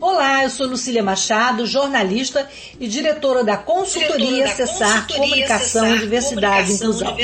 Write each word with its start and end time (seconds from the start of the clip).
Olá, 0.00 0.44
eu 0.44 0.50
sou 0.50 0.66
Lucília 0.66 1.02
Machado, 1.02 1.66
jornalista 1.66 2.48
e 2.78 2.86
diretora 2.86 3.42
da 3.42 3.56
consultoria 3.56 4.44
Acessar 4.44 5.08
Comunicação, 5.08 5.96
Diversidade 5.96 6.70
e 6.70 6.74
Inclusão. 6.74 7.16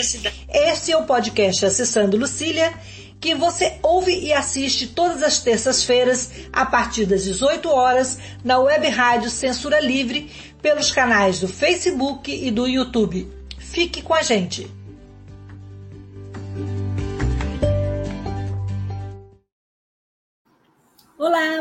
Este 0.49 0.91
é 0.91 0.97
o 0.97 1.05
podcast 1.05 1.67
Acessando 1.67 2.17
Lucília, 2.17 2.73
que 3.21 3.35
você 3.35 3.79
ouve 3.83 4.19
e 4.19 4.33
assiste 4.33 4.89
todas 4.89 5.23
as 5.23 5.41
terças-feiras, 5.41 6.31
a 6.53 6.65
partir 6.65 7.05
das 7.07 7.23
18 7.25 7.69
horas, 7.69 8.19
na 8.43 8.59
web 8.59 8.89
rádio 8.89 9.31
Censura 9.31 9.79
Livre, 9.79 10.33
pelos 10.63 10.91
canais 10.91 11.39
do 11.39 11.47
Facebook 11.47 12.33
e 12.33 12.51
do 12.51 12.67
YouTube. 12.67 13.31
Fique 13.59 14.03
com 14.03 14.15
a 14.15 14.23
gente! 14.23 14.80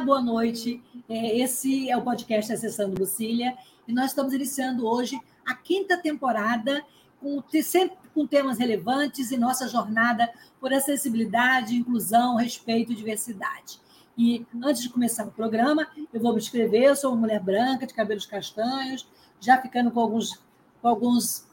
Boa 0.10 0.24
noite. 0.24 0.82
É, 1.08 1.38
esse 1.38 1.88
é 1.88 1.96
o 1.96 2.02
podcast 2.02 2.52
Acessando 2.52 3.00
Lucília 3.00 3.56
e 3.88 3.94
nós 3.94 4.06
estamos 4.06 4.34
iniciando 4.34 4.88
hoje 4.88 5.22
a 5.46 5.54
quinta 5.54 6.02
temporada 6.02 6.84
com, 7.22 7.44
sempre 7.62 7.96
com 8.12 8.26
temas 8.26 8.58
relevantes 8.58 9.30
e 9.30 9.38
nossa 9.38 9.68
jornada 9.68 10.28
por 10.60 10.74
acessibilidade, 10.74 11.76
inclusão, 11.76 12.38
respeito 12.38 12.92
e 12.92 12.96
diversidade. 12.96 13.80
E 14.18 14.48
antes 14.64 14.82
de 14.82 14.90
começar 14.90 15.28
o 15.28 15.32
programa, 15.32 15.88
eu 16.12 16.20
vou 16.20 16.34
me 16.34 16.40
descrever. 16.40 16.86
Eu 16.86 16.96
sou 16.96 17.12
uma 17.12 17.22
mulher 17.22 17.40
branca, 17.40 17.86
de 17.86 17.94
cabelos 17.94 18.26
castanhos, 18.26 19.08
já 19.40 19.62
ficando 19.62 19.92
com 19.92 20.00
alguns, 20.00 20.42
com 20.82 20.88
alguns 20.88 21.46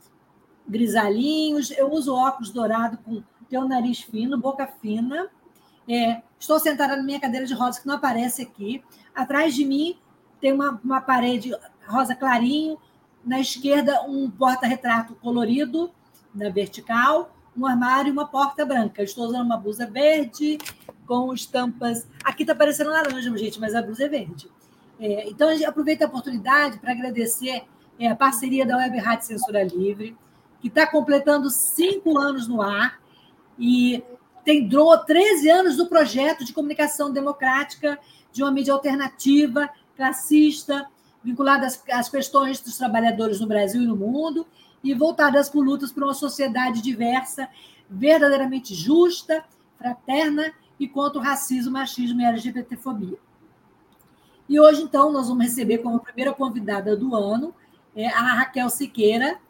grisalhinhos. 0.67 1.71
Eu 1.73 1.93
uso 1.93 2.15
óculos 2.15 2.51
dourado 2.51 2.97
com 3.05 3.23
teu 3.51 3.69
nariz 3.69 4.01
fino, 4.01 4.39
boca 4.39 4.67
fina. 4.67 5.29
É, 5.89 6.23
estou 6.39 6.59
sentada 6.59 6.97
na 6.97 7.03
minha 7.03 7.21
cadeira 7.21 7.47
de 7.47 7.55
rosa, 7.55 7.81
que 7.81 7.87
não 7.87 7.95
aparece 7.95 8.43
aqui. 8.43 8.83
Atrás 9.15 9.55
de 9.55 9.65
mim 9.65 9.97
tem 10.41 10.53
uma, 10.53 10.81
uma 10.83 11.01
parede 11.01 11.55
rosa 11.87 12.15
clarinho. 12.15 12.79
Na 13.25 13.41
esquerda, 13.41 14.03
um 14.03 14.31
porta-retrato 14.31 15.15
colorido 15.17 15.91
na 16.35 16.49
vertical, 16.49 17.35
um 17.57 17.67
armário 17.67 18.11
e 18.11 18.13
uma 18.13 18.27
porta 18.27 18.65
branca. 18.65 19.03
estou 19.03 19.27
usando 19.27 19.47
uma 19.47 19.57
blusa 19.57 19.87
verde 19.87 20.59
com 21.07 21.33
estampas. 21.33 22.07
Aqui 22.25 22.43
está 22.43 22.55
parecendo 22.55 22.91
laranja, 22.91 23.37
gente, 23.37 23.59
mas 23.59 23.75
a 23.75 23.83
blusa 23.83 24.05
é 24.05 24.09
verde. 24.09 24.49
É, 24.99 25.29
então, 25.29 25.49
a 25.49 25.55
gente 25.55 25.65
aproveita 25.65 26.05
a 26.05 26.09
oportunidade 26.09 26.79
para 26.79 26.93
agradecer 26.93 27.65
é, 27.99 28.09
a 28.09 28.17
parceria 28.17 28.67
da 28.67 28.77
Web 28.77 28.99
Rádio 28.99 29.27
Censura 29.27 29.63
Livre, 29.63 30.17
que 30.61 30.69
está 30.69 30.87
completando 30.87 31.51
cinco 31.51 32.19
anos 32.19 32.49
no 32.49 32.63
ar 32.63 33.01
e 33.59 34.03
tem 34.47 34.69
13 34.69 35.51
anos 35.51 35.77
do 35.77 35.89
projeto 35.89 36.45
de 36.45 36.53
comunicação 36.53 37.13
democrática 37.13 37.99
de 38.33 38.45
uma 38.45 38.53
mídia 38.53 38.73
alternativa, 38.73 39.69
classista, 39.97 40.87
vinculada 41.23 41.67
às, 41.67 41.83
às 41.91 42.09
questões 42.09 42.61
dos 42.61 42.77
trabalhadores 42.77 43.41
no 43.41 43.49
Brasil 43.49 43.83
e 43.83 43.87
no 43.89 43.97
mundo, 43.97 44.47
e 44.85 44.95
voltadas 44.95 45.49
por 45.49 45.65
lutas 45.65 45.91
por 45.91 46.05
uma 46.05 46.15
sociedade 46.15 46.81
diversa, 46.81 47.49
verdadeiramente 47.91 48.73
justa, 48.73 49.45
fraterna 49.77 50.53
e 50.79 50.87
contra 50.87 51.19
o 51.19 51.23
racismo, 51.23 51.73
machismo 51.73 52.21
e 52.21 52.25
LGBTfobia. 52.25 53.19
E 54.49 54.61
hoje, 54.61 54.81
então, 54.81 55.11
nós 55.11 55.27
vamos 55.27 55.45
receber 55.45 55.79
como 55.79 55.99
primeira 55.99 56.33
convidada 56.33 56.97
do 56.97 57.17
ano 57.17 57.53
é, 57.97 58.07
a 58.07 58.35
Raquel 58.35 58.71
Siqueira, 58.71 59.41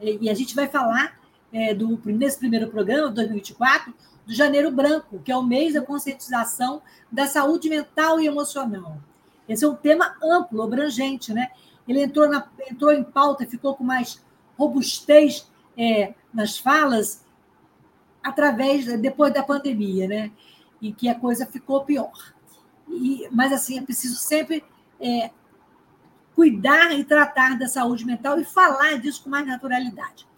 e 0.00 0.30
a 0.30 0.34
gente 0.34 0.54
vai 0.54 0.68
falar 0.68 1.20
é, 1.52 1.74
do, 1.74 2.00
nesse 2.06 2.38
primeiro 2.38 2.68
programa, 2.68 3.10
2024, 3.10 3.92
do 4.28 4.34
Janeiro 4.34 4.70
Branco, 4.70 5.20
que 5.20 5.32
é 5.32 5.36
o 5.36 5.42
mês 5.42 5.72
da 5.72 5.80
conscientização 5.80 6.82
da 7.10 7.26
saúde 7.26 7.70
mental 7.70 8.20
e 8.20 8.26
emocional. 8.26 8.98
Esse 9.48 9.64
é 9.64 9.68
um 9.68 9.74
tema 9.74 10.14
amplo, 10.22 10.60
abrangente, 10.62 11.32
né? 11.32 11.50
Ele 11.88 12.02
entrou, 12.02 12.28
na, 12.28 12.46
entrou 12.70 12.92
em 12.92 13.02
pauta 13.02 13.46
ficou 13.46 13.74
com 13.74 13.82
mais 13.82 14.22
robustez 14.58 15.50
é, 15.74 16.12
nas 16.30 16.58
falas 16.58 17.24
através 18.22 18.84
depois 19.00 19.32
da 19.32 19.42
pandemia, 19.42 20.06
né? 20.06 20.30
E 20.82 20.92
que 20.92 21.08
a 21.08 21.14
coisa 21.14 21.46
ficou 21.46 21.86
pior. 21.86 22.34
E, 22.86 23.26
mas 23.32 23.50
assim 23.50 23.78
é 23.78 23.82
preciso 23.82 24.16
sempre 24.16 24.62
é, 25.00 25.30
cuidar 26.34 26.92
e 26.92 27.02
tratar 27.02 27.58
da 27.58 27.66
saúde 27.66 28.04
mental 28.04 28.38
e 28.38 28.44
falar 28.44 28.98
disso 28.98 29.24
com 29.24 29.30
mais 29.30 29.46
naturalidade. 29.46 30.28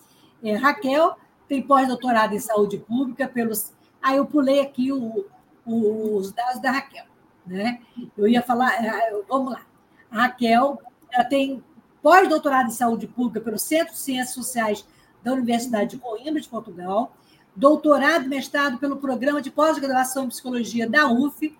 É, 0.45 0.55
Raquel 0.55 1.17
tem 1.49 1.61
pós-doutorado 1.61 2.33
em 2.33 2.39
saúde 2.39 2.79
pública 2.79 3.27
pelos. 3.27 3.73
Ah, 4.03 4.15
eu 4.15 4.27
pulei 4.27 4.61
aqui 4.61 4.93
o, 4.93 5.27
o, 5.65 6.17
os 6.17 6.33
dados 6.33 6.61
da 6.61 6.71
Raquel. 6.73 7.05
Né? 7.47 7.81
Eu 8.17 8.29
ia 8.29 8.43
falar, 8.43 8.85
é, 8.85 9.23
vamos 9.29 9.53
lá. 9.53 9.63
A 10.11 10.23
Raquel 10.23 10.81
ela 11.13 11.25
tem 11.25 11.63
pós-doutorado 12.03 12.69
em 12.69 12.73
saúde 12.73 13.07
pública 13.07 13.41
pelo 13.41 13.59
Centro 13.59 13.93
de 13.93 14.01
Ciências 14.01 14.35
Sociais 14.35 14.87
da 15.23 15.33
Universidade 15.33 15.91
de 15.91 15.99
Coimbra, 15.99 16.41
de 16.41 16.49
Portugal, 16.49 17.15
doutorado 17.55 18.25
e 18.25 18.29
mestrado 18.29 18.79
pelo 18.79 18.97
Programa 18.97 19.43
de 19.43 19.51
Pós-Graduação 19.51 20.25
em 20.25 20.29
Psicologia 20.29 20.89
da 20.89 21.09
UF, 21.09 21.57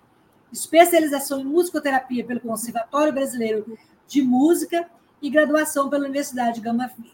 especialização 0.51 1.39
em 1.39 1.45
musicoterapia 1.45 2.25
pelo 2.25 2.39
Conservatório 2.39 3.13
Brasileiro 3.13 3.77
de 4.07 4.21
Música 4.21 4.89
e 5.21 5.29
graduação 5.29 5.89
pela 5.89 6.05
Universidade 6.05 6.59
Gama 6.59 6.89
Filho. 6.89 7.11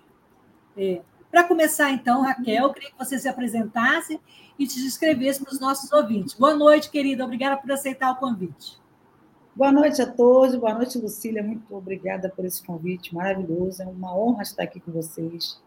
É, 0.77 1.01
para 1.31 1.43
começar, 1.43 1.91
então, 1.91 2.21
Raquel, 2.21 2.63
eu 2.63 2.73
queria 2.73 2.91
que 2.91 2.97
você 2.97 3.19
se 3.19 3.27
apresentasse 3.27 4.19
e 4.57 4.65
te 4.65 4.81
descrevesse 4.81 5.43
para 5.43 5.53
os 5.53 5.59
nossos 5.59 5.91
ouvintes. 5.91 6.33
Boa 6.33 6.55
noite, 6.55 6.89
querida. 6.89 7.23
Obrigada 7.23 7.57
por 7.57 7.71
aceitar 7.71 8.11
o 8.11 8.15
convite. 8.15 8.79
Boa 9.55 9.71
noite 9.71 10.01
a 10.01 10.05
todos, 10.05 10.55
boa 10.55 10.73
noite, 10.73 10.97
Lucília. 10.97 11.43
Muito 11.43 11.75
obrigada 11.75 12.29
por 12.29 12.45
esse 12.45 12.63
convite 12.63 13.13
maravilhoso. 13.13 13.81
É 13.81 13.85
uma 13.85 14.15
honra 14.15 14.43
estar 14.43 14.63
aqui 14.63 14.79
com 14.79 14.91
vocês. 14.91 15.59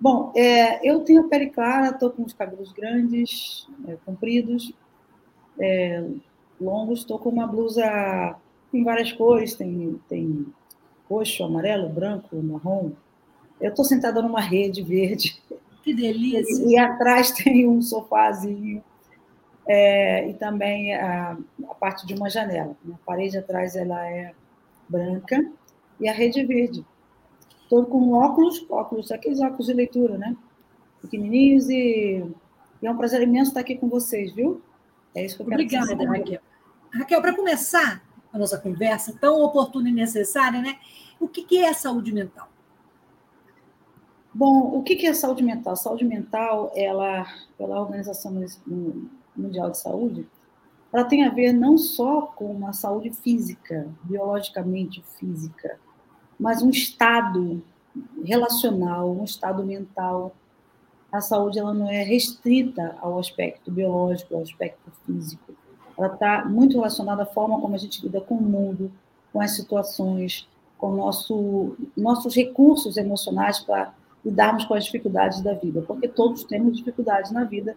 Bom, 0.00 0.32
é, 0.36 0.88
eu 0.88 1.00
tenho 1.00 1.28
pele 1.28 1.50
clara, 1.50 1.90
estou 1.90 2.10
com 2.10 2.22
os 2.22 2.32
cabelos 2.32 2.72
grandes, 2.72 3.68
é, 3.86 3.96
compridos, 4.04 4.72
é, 5.58 6.04
longos, 6.60 7.00
estou 7.00 7.18
com 7.18 7.28
uma 7.28 7.46
blusa 7.46 8.36
em 8.72 8.84
várias 8.84 9.12
cores, 9.12 9.54
tem, 9.54 10.00
tem 10.08 10.46
roxo, 11.08 11.44
amarelo, 11.44 11.88
branco, 11.88 12.36
marrom. 12.42 12.92
Eu 13.64 13.70
estou 13.70 13.82
sentada 13.82 14.20
numa 14.20 14.42
rede 14.42 14.82
verde. 14.82 15.42
Que 15.82 15.94
delícia! 15.94 16.66
E, 16.66 16.72
e 16.72 16.78
atrás 16.78 17.30
tem 17.32 17.66
um 17.66 17.80
sofazinho 17.80 18.84
é, 19.66 20.28
e 20.28 20.34
também 20.34 20.94
a, 20.94 21.34
a, 21.70 21.74
parte 21.74 22.06
de 22.06 22.12
uma 22.12 22.28
janela. 22.28 22.76
A 22.92 22.98
parede 23.06 23.38
atrás 23.38 23.74
ela 23.74 24.06
é 24.06 24.34
branca 24.86 25.50
e 25.98 26.06
a 26.06 26.12
rede 26.12 26.40
é 26.40 26.44
verde. 26.44 26.84
Estou 27.62 27.86
com 27.86 28.12
óculos, 28.12 28.66
óculos, 28.68 29.10
aqueles 29.10 29.40
óculos 29.40 29.64
de 29.64 29.72
leitura, 29.72 30.18
né? 30.18 30.36
Pequenininhos 31.00 31.70
e, 31.70 32.22
e 32.82 32.86
é 32.86 32.90
um 32.90 32.98
prazer 32.98 33.22
imenso 33.22 33.48
estar 33.48 33.60
aqui 33.60 33.76
com 33.76 33.88
vocês, 33.88 34.30
viu? 34.34 34.60
É 35.14 35.24
isso 35.24 35.36
que 35.36 35.42
eu 35.42 35.46
quero 35.46 35.62
Obrigada. 35.62 36.06
Raquel. 36.06 36.40
Raquel, 36.92 37.22
para 37.22 37.34
começar 37.34 38.04
a 38.30 38.38
nossa 38.38 38.58
conversa 38.58 39.16
tão 39.18 39.40
oportuna 39.40 39.88
e 39.88 39.92
necessária, 39.92 40.60
né? 40.60 40.76
O 41.18 41.26
que, 41.26 41.44
que 41.44 41.64
é 41.64 41.72
saúde 41.72 42.12
mental? 42.12 42.52
Bom, 44.34 44.76
o 44.76 44.82
que 44.82 45.06
é 45.06 45.14
saúde 45.14 45.44
mental? 45.44 45.76
Saúde 45.76 46.04
mental, 46.04 46.72
ela, 46.74 47.24
pela 47.56 47.80
Organização 47.80 48.32
Mundial 49.36 49.70
de 49.70 49.78
Saúde, 49.78 50.26
ela 50.92 51.04
tem 51.04 51.24
a 51.24 51.30
ver 51.30 51.52
não 51.52 51.78
só 51.78 52.22
com 52.22 52.46
uma 52.46 52.72
saúde 52.72 53.10
física, 53.10 53.86
biologicamente 54.02 55.04
física, 55.18 55.78
mas 56.38 56.62
um 56.62 56.70
estado 56.70 57.62
relacional, 58.24 59.08
um 59.08 59.22
estado 59.22 59.64
mental. 59.64 60.34
A 61.12 61.20
saúde 61.20 61.60
ela 61.60 61.72
não 61.72 61.88
é 61.88 62.02
restrita 62.02 62.96
ao 63.00 63.20
aspecto 63.20 63.70
biológico, 63.70 64.34
ao 64.34 64.42
aspecto 64.42 64.90
físico. 65.06 65.54
Ela 65.96 66.12
está 66.12 66.44
muito 66.44 66.74
relacionada 66.74 67.22
à 67.22 67.26
forma 67.26 67.60
como 67.60 67.76
a 67.76 67.78
gente 67.78 68.02
lida 68.02 68.20
com 68.20 68.34
o 68.34 68.42
mundo, 68.42 68.90
com 69.32 69.40
as 69.40 69.52
situações, 69.54 70.48
com 70.76 70.92
nosso, 70.92 71.76
nossos 71.96 72.34
recursos 72.34 72.96
emocionais 72.96 73.60
para 73.60 73.94
lidarmos 74.24 74.64
com 74.64 74.74
as 74.74 74.84
dificuldades 74.84 75.40
da 75.40 75.52
vida, 75.52 75.82
porque 75.82 76.08
todos 76.08 76.44
temos 76.44 76.76
dificuldades 76.76 77.30
na 77.30 77.44
vida 77.44 77.76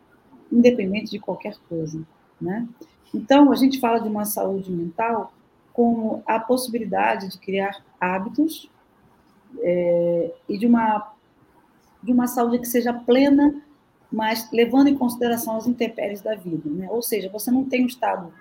independente 0.51 1.11
de 1.11 1.19
qualquer 1.19 1.57
coisa, 1.67 2.01
né? 2.39 2.67
Então, 3.13 3.51
a 3.51 3.55
gente 3.55 3.79
fala 3.79 3.99
de 3.99 4.07
uma 4.07 4.25
saúde 4.25 4.71
mental 4.71 5.33
como 5.73 6.23
a 6.25 6.39
possibilidade 6.39 7.29
de 7.29 7.37
criar 7.37 7.83
hábitos 7.99 8.69
é, 9.59 10.33
e 10.47 10.57
de 10.57 10.65
uma, 10.65 11.13
de 12.01 12.11
uma 12.11 12.27
saúde 12.27 12.59
que 12.59 12.65
seja 12.65 12.93
plena, 12.93 13.61
mas 14.11 14.49
levando 14.51 14.87
em 14.87 14.97
consideração 14.97 15.55
as 15.55 15.67
intempéries 15.67 16.21
da 16.21 16.35
vida, 16.35 16.69
né? 16.69 16.87
Ou 16.89 17.01
seja, 17.01 17.29
você 17.29 17.51
não 17.51 17.65
tem 17.65 17.83
um 17.83 17.87
estado 17.87 18.33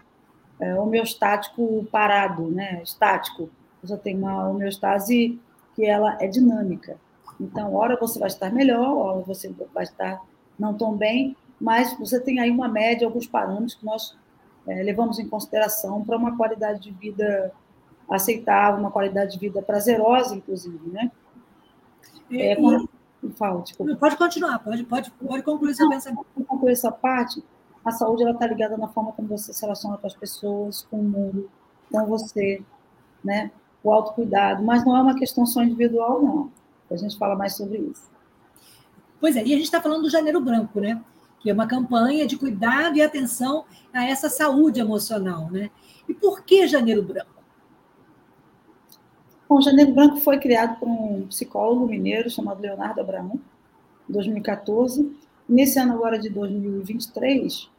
é, 0.61 0.75
homeostático 0.79 1.87
parado, 1.91 2.51
né? 2.51 2.81
Estático. 2.83 3.51
Você 3.83 3.97
tem 3.99 4.17
uma 4.17 4.49
homeostase 4.49 5.39
que 5.75 5.85
ela 5.85 6.17
é 6.21 6.27
dinâmica. 6.27 6.97
Então, 7.41 7.75
hora 7.75 7.97
você 7.99 8.19
vai 8.19 8.29
estar 8.29 8.51
melhor, 8.53 8.97
hora 8.97 9.21
você 9.21 9.53
vai 9.73 9.85
estar 9.85 10.23
não 10.59 10.75
tão 10.75 10.97
bem, 10.97 11.37
mas 11.61 11.97
você 11.99 12.21
tem 12.21 12.41
aí 12.41 12.51
uma 12.51 12.69
média, 12.69 13.07
alguns 13.07 13.27
parâmetros 13.27 13.75
que 13.75 13.85
nós 13.85 14.17
é, 14.67 14.83
levamos 14.83 15.19
em 15.19 15.29
consideração 15.29 16.03
para 16.03 16.17
uma 16.17 16.37
qualidade 16.37 16.81
de 16.81 16.91
vida 16.91 17.53
aceitável, 18.09 18.81
uma 18.81 18.91
qualidade 18.91 19.33
de 19.33 19.39
vida 19.39 19.61
prazerosa, 19.61 20.35
inclusive, 20.35 20.89
né? 20.89 21.11
É, 22.31 22.53
e, 22.53 22.57
com... 22.57 22.87
Fala, 23.33 23.65
Pode 23.99 24.17
continuar, 24.17 24.59
pode, 24.61 24.85
pode, 24.85 25.11
pode 25.11 25.43
concluir 25.43 25.75
seu 25.75 25.89
pensamento. 25.89 26.27
Concluir 26.47 26.73
essa 26.73 26.93
parte, 26.93 27.43
a 27.85 27.91
saúde 27.91 28.23
está 28.23 28.47
ligada 28.47 28.77
na 28.77 28.89
forma 28.89 29.13
como 29.13 29.29
você 29.29 29.53
se 29.53 29.63
relaciona 29.63 29.97
com 29.97 30.07
as 30.07 30.15
pessoas, 30.15 30.87
com 30.89 31.01
o 31.01 31.05
mundo, 31.05 31.51
com 31.91 32.07
você, 32.07 32.63
né? 33.25 33.51
o 33.87 33.93
autocuidado, 33.93 34.65
mas 34.65 34.85
não 34.85 34.97
é 34.97 35.01
uma 35.01 35.15
questão 35.15 35.47
só 35.47 35.63
individual, 35.63 36.21
não. 36.21 36.51
A 36.91 36.97
gente 36.97 37.19
fala 37.19 37.35
mais 37.35 37.57
sobre 37.57 37.79
isso. 37.79 38.11
Pois 39.21 39.37
é, 39.37 39.41
e 39.41 39.53
a 39.53 39.57
gente 39.57 39.65
está 39.65 39.81
falando 39.81 40.03
do 40.03 40.11
Janeiro 40.11 40.41
Branco, 40.41 40.81
né? 40.81 41.03
Que 41.41 41.51
é 41.51 41.53
uma 41.53 41.67
campanha 41.67 42.27
de 42.27 42.37
cuidado 42.37 42.97
e 42.97 43.03
atenção 43.03 43.65
a 43.93 44.05
essa 44.05 44.29
saúde 44.29 44.81
emocional, 44.81 45.51
né? 45.51 45.71
E 46.09 46.15
por 46.15 46.45
que 46.45 46.67
Janeiro 46.67 47.03
Branco? 47.03 47.37
Bom, 49.49 49.61
Janeiro 49.61 49.93
Branco 49.93 50.17
foi 50.19 50.39
criado 50.39 50.79
por 50.79 50.89
um 50.89 51.27
psicólogo 51.29 51.87
mineiro 51.87 52.29
chamado 52.29 52.61
Leonardo 52.61 53.01
Abraão, 53.01 53.41
em 54.09 54.13
2014. 54.13 55.17
Nesse 55.49 55.79
ano 55.79 55.95
agora 55.95 56.19
de 56.19 56.29
2023, 56.29 57.71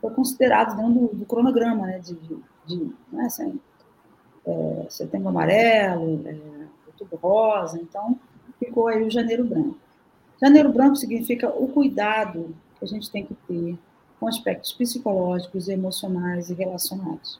foi 0.00 0.10
considerado 0.10 0.76
dentro 0.76 1.16
do, 1.16 1.24
cronograma, 1.24 1.86
né? 1.86 2.00
De, 2.00 2.14
de, 2.14 2.36
de 2.66 2.92
né, 3.12 3.24
assim, 3.24 3.58
é, 4.44 4.86
Setembro 4.90 5.28
Amarelo, 5.28 6.22
é, 6.26 6.36
Outubro 6.88 7.16
Rosa, 7.16 7.78
então 7.80 8.18
ficou 8.64 8.88
aí 8.88 9.02
o 9.02 9.10
Janeiro 9.10 9.44
Branco. 9.44 9.76
Janeiro 10.40 10.72
Branco 10.72 10.96
significa 10.96 11.48
o 11.48 11.68
cuidado 11.68 12.54
que 12.78 12.84
a 12.84 12.88
gente 12.88 13.10
tem 13.10 13.24
que 13.24 13.34
ter 13.46 13.78
com 14.18 14.28
aspectos 14.28 14.72
psicológicos, 14.72 15.68
emocionais 15.68 16.50
e 16.50 16.54
relacionais. 16.54 17.38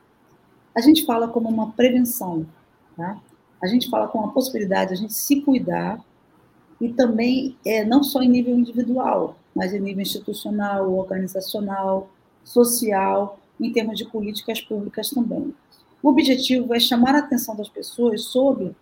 A 0.75 0.81
gente 0.81 1.05
fala 1.05 1.29
como 1.29 1.49
uma 1.49 1.73
prevenção, 1.73 2.47
tá? 2.97 3.21
A 3.63 3.67
gente 3.67 3.89
fala 3.89 4.09
com 4.09 4.25
a 4.25 4.33
possibilidade 4.33 4.89
de 4.89 4.95
a 4.95 4.97
gente 4.97 5.15
se 5.15 5.41
cuidar 5.43 6.01
e 6.81 6.93
também 6.93 7.57
é, 7.65 7.85
não 7.85 8.03
só 8.03 8.21
em 8.23 8.29
nível 8.29 8.59
individual, 8.59 9.37
mas 9.55 9.73
em 9.73 9.81
nível 9.81 10.03
institucional, 10.03 10.93
organizacional, 10.93 12.11
social, 12.43 13.39
em 13.61 13.73
termos 13.73 13.97
de 13.97 14.05
políticas 14.05 14.61
públicas 14.61 15.11
também. 15.11 15.55
O 16.03 16.09
objetivo 16.09 16.75
é 16.75 16.81
chamar 16.81 17.15
a 17.15 17.19
atenção 17.19 17.55
das 17.55 17.69
pessoas 17.69 18.25
sobre 18.25 18.75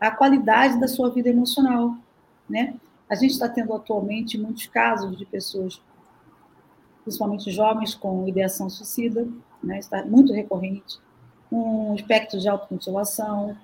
a 0.00 0.10
qualidade 0.10 0.78
da 0.80 0.88
sua 0.88 1.10
vida 1.10 1.28
emocional, 1.28 1.96
né? 2.48 2.74
A 3.08 3.14
gente 3.14 3.32
está 3.32 3.48
tendo 3.48 3.72
atualmente 3.74 4.36
muitos 4.36 4.66
casos 4.66 5.16
de 5.16 5.24
pessoas, 5.24 5.80
principalmente 7.04 7.50
jovens, 7.50 7.94
com 7.94 8.26
ideação 8.26 8.68
suicida, 8.68 9.26
né? 9.62 9.78
Está 9.78 10.04
muito 10.04 10.32
recorrente, 10.32 10.98
com 11.48 11.94
espectro 11.94 12.38
de 12.38 12.48
automutilação, 12.48 13.56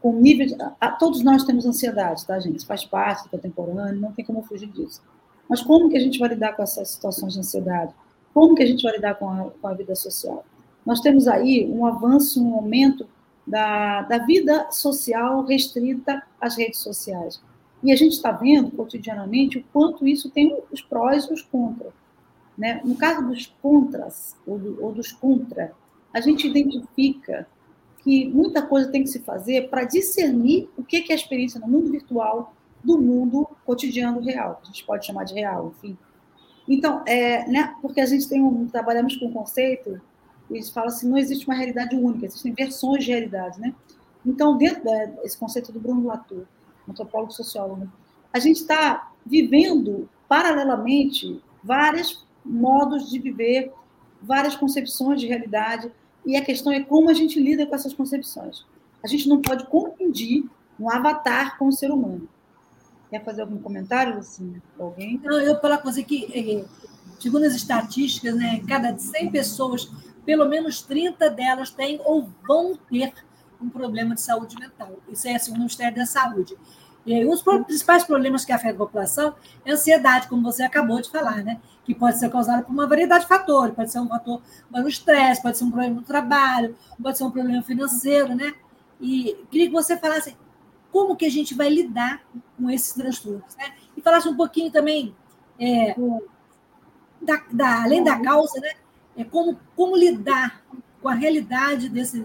com 0.00 0.12
nível 0.12 0.46
de... 0.46 0.56
Todos 0.98 1.22
nós 1.22 1.44
temos 1.44 1.64
ansiedade, 1.66 2.26
tá, 2.26 2.38
gente? 2.38 2.66
Faz 2.66 2.84
parte 2.84 3.24
do 3.24 3.30
contemporâneo, 3.30 4.00
não 4.00 4.12
tem 4.12 4.24
como 4.24 4.42
fugir 4.42 4.68
disso. 4.68 5.02
Mas 5.48 5.62
como 5.62 5.88
que 5.88 5.96
a 5.96 6.00
gente 6.00 6.18
vai 6.18 6.28
lidar 6.28 6.54
com 6.54 6.62
essas 6.62 6.90
situações 6.90 7.32
de 7.32 7.38
ansiedade? 7.40 7.94
Como 8.34 8.54
que 8.54 8.62
a 8.62 8.66
gente 8.66 8.82
vai 8.82 8.92
lidar 8.92 9.14
com 9.14 9.28
a, 9.30 9.50
com 9.50 9.68
a 9.68 9.74
vida 9.74 9.94
social? 9.94 10.44
nós 10.88 11.00
temos 11.00 11.28
aí 11.28 11.70
um 11.70 11.84
avanço, 11.84 12.42
um 12.42 12.54
aumento 12.54 13.06
da, 13.48 14.02
da 14.02 14.18
vida 14.18 14.70
social 14.70 15.44
restrita 15.44 16.22
às 16.40 16.56
redes 16.56 16.80
sociais. 16.80 17.40
E 17.82 17.92
a 17.92 17.96
gente 17.96 18.12
está 18.12 18.32
vendo 18.32 18.70
cotidianamente 18.70 19.58
o 19.58 19.64
quanto 19.72 20.06
isso 20.06 20.30
tem 20.30 20.56
os 20.70 20.82
prós 20.82 21.24
e 21.24 21.32
os 21.32 21.42
contras. 21.42 21.92
Né? 22.56 22.80
No 22.84 22.96
caso 22.96 23.26
dos 23.26 23.46
contras, 23.62 24.36
ou, 24.46 24.58
do, 24.58 24.84
ou 24.84 24.92
dos 24.92 25.12
contra, 25.12 25.72
a 26.12 26.20
gente 26.20 26.48
identifica 26.48 27.46
que 28.02 28.28
muita 28.28 28.62
coisa 28.62 28.90
tem 28.90 29.02
que 29.02 29.08
se 29.08 29.20
fazer 29.20 29.68
para 29.68 29.84
discernir 29.84 30.68
o 30.76 30.82
que 30.82 30.96
é 31.08 31.12
a 31.12 31.14
experiência 31.14 31.60
no 31.60 31.68
mundo 31.68 31.90
virtual 31.90 32.54
do 32.82 33.00
mundo 33.00 33.48
cotidiano 33.64 34.20
real, 34.20 34.60
a 34.62 34.66
gente 34.66 34.84
pode 34.84 35.04
chamar 35.04 35.24
de 35.24 35.34
real, 35.34 35.74
enfim. 35.76 35.98
Então, 36.68 37.02
é, 37.06 37.48
né, 37.48 37.74
porque 37.82 38.00
a 38.00 38.06
gente 38.06 38.28
tem 38.28 38.42
um, 38.42 38.66
trabalhamos 38.68 39.16
com 39.16 39.26
o 39.26 39.32
conceito 39.32 40.00
eles 40.50 40.70
falam 40.70 40.88
assim, 40.88 41.08
não 41.08 41.18
existe 41.18 41.46
uma 41.46 41.54
realidade 41.54 41.94
única, 41.96 42.26
existem 42.26 42.52
versões 42.52 43.04
de 43.04 43.10
realidade, 43.10 43.60
né? 43.60 43.74
Então, 44.24 44.56
dentro 44.56 44.82
desse 45.22 45.36
conceito 45.36 45.72
do 45.72 45.80
Bruno 45.80 46.06
Latour, 46.06 46.44
antropólogo 46.88 47.32
sociólogo, 47.32 47.90
a 48.32 48.38
gente 48.38 48.56
está 48.56 49.12
vivendo 49.24 50.08
paralelamente 50.28 51.40
vários 51.62 52.26
modos 52.44 53.10
de 53.10 53.18
viver, 53.18 53.72
várias 54.22 54.56
concepções 54.56 55.20
de 55.20 55.26
realidade, 55.26 55.90
e 56.24 56.36
a 56.36 56.44
questão 56.44 56.72
é 56.72 56.80
como 56.82 57.08
a 57.10 57.14
gente 57.14 57.40
lida 57.40 57.66
com 57.66 57.74
essas 57.74 57.94
concepções. 57.94 58.66
A 59.02 59.06
gente 59.06 59.28
não 59.28 59.40
pode 59.40 59.66
confundir 59.66 60.44
um 60.78 60.90
avatar 60.90 61.58
com 61.58 61.68
o 61.68 61.72
ser 61.72 61.90
humano. 61.90 62.28
Quer 63.10 63.24
fazer 63.24 63.42
algum 63.42 63.58
comentário, 63.58 64.18
assim, 64.18 64.60
alguém? 64.78 65.20
Não, 65.22 65.40
eu 65.40 65.58
falar 65.60 65.78
com 65.78 65.90
você 65.90 66.02
que, 66.02 66.64
segundo 67.18 67.44
as 67.44 67.54
estatísticas, 67.54 68.34
né, 68.34 68.62
cada 68.68 68.96
100 68.96 69.30
pessoas 69.30 69.90
pelo 70.28 70.44
menos 70.44 70.82
30 70.82 71.30
delas 71.30 71.70
têm 71.70 71.98
ou 72.04 72.28
vão 72.46 72.76
ter 72.76 73.14
um 73.58 73.70
problema 73.70 74.14
de 74.14 74.20
saúde 74.20 74.56
mental. 74.60 74.98
Isso 75.08 75.26
é 75.26 75.38
segundo 75.38 75.60
o 75.60 75.62
Ministério 75.62 75.96
da 75.96 76.04
Saúde. 76.04 76.54
E 77.06 77.24
os 77.24 77.42
principais 77.42 78.04
problemas 78.04 78.44
que 78.44 78.52
afetam 78.52 78.74
a 78.74 78.86
população 78.86 79.34
é 79.64 79.70
a 79.70 79.72
ansiedade, 79.72 80.28
como 80.28 80.42
você 80.42 80.62
acabou 80.62 81.00
de 81.00 81.10
falar, 81.10 81.42
né? 81.42 81.58
que 81.82 81.94
pode 81.94 82.18
ser 82.18 82.30
causada 82.30 82.62
por 82.62 82.70
uma 82.70 82.86
variedade 82.86 83.22
de 83.22 83.28
fatores. 83.28 83.74
Pode 83.74 83.90
ser 83.90 84.00
um 84.00 84.08
fator 84.08 84.42
no 84.70 84.86
estresse, 84.86 85.40
pode 85.40 85.56
ser 85.56 85.64
um 85.64 85.70
problema 85.70 85.94
no 85.94 86.02
trabalho, 86.02 86.76
pode 87.02 87.16
ser 87.16 87.24
um 87.24 87.30
problema 87.30 87.62
financeiro. 87.62 88.34
Né? 88.34 88.52
E 89.00 89.34
queria 89.50 89.68
que 89.68 89.72
você 89.72 89.96
falasse 89.96 90.36
como 90.92 91.16
que 91.16 91.24
a 91.24 91.30
gente 91.30 91.54
vai 91.54 91.70
lidar 91.70 92.22
com 92.54 92.68
esses 92.68 92.92
transtornos. 92.92 93.56
Né? 93.56 93.72
E 93.96 94.02
falasse 94.02 94.28
um 94.28 94.36
pouquinho 94.36 94.70
também, 94.70 95.16
é, 95.58 95.96
da, 97.22 97.42
da, 97.50 97.82
além 97.84 98.04
da 98.04 98.20
causa, 98.20 98.60
né? 98.60 98.72
É 99.18 99.24
como, 99.24 99.58
como 99.74 99.96
lidar 99.96 100.64
com 101.02 101.08
a 101.08 101.14
realidade 101.14 101.88
desse, 101.88 102.24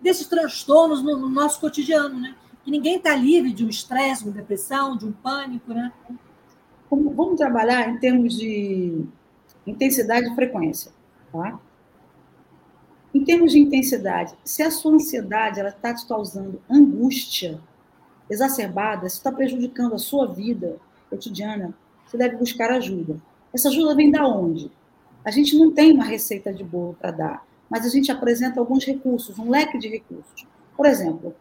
desses 0.00 0.26
transtornos 0.26 1.02
no, 1.02 1.16
no 1.16 1.28
nosso 1.28 1.58
cotidiano, 1.58 2.20
né? 2.20 2.36
Que 2.62 2.70
ninguém 2.70 2.96
está 2.96 3.14
livre 3.16 3.52
de 3.52 3.64
um 3.64 3.68
estresse, 3.68 4.22
de 4.22 4.28
uma 4.28 4.36
depressão, 4.36 4.96
de 4.96 5.06
um 5.06 5.12
pânico, 5.12 5.72
né? 5.72 5.90
Vamos 6.90 7.36
trabalhar 7.36 7.88
em 7.88 7.98
termos 7.98 8.38
de 8.38 9.04
intensidade 9.66 10.30
e 10.30 10.34
frequência, 10.34 10.92
tá? 11.32 11.58
Em 13.14 13.24
termos 13.24 13.52
de 13.52 13.58
intensidade, 13.58 14.34
se 14.44 14.62
a 14.62 14.70
sua 14.70 14.92
ansiedade 14.92 15.60
ela 15.60 15.70
está 15.70 15.94
te 15.94 16.06
causando 16.06 16.60
angústia 16.68 17.60
exacerbada, 18.28 19.08
se 19.08 19.16
está 19.16 19.32
prejudicando 19.32 19.94
a 19.94 19.98
sua 19.98 20.26
vida 20.26 20.76
cotidiana, 21.08 21.72
você 22.04 22.18
deve 22.18 22.36
buscar 22.36 22.70
ajuda. 22.70 23.16
Essa 23.52 23.68
ajuda 23.68 23.94
vem 23.94 24.10
da 24.10 24.26
onde? 24.26 24.70
A 25.24 25.30
gente 25.30 25.56
não 25.56 25.72
tem 25.72 25.92
uma 25.92 26.04
receita 26.04 26.52
de 26.52 26.62
bolo 26.62 26.96
para 27.00 27.10
dar, 27.10 27.46
mas 27.70 27.86
a 27.86 27.88
gente 27.88 28.12
apresenta 28.12 28.60
alguns 28.60 28.84
recursos, 28.84 29.38
um 29.38 29.48
leque 29.48 29.78
de 29.78 29.88
recursos. 29.88 30.46
Por 30.76 30.86
exemplo, 30.86 31.34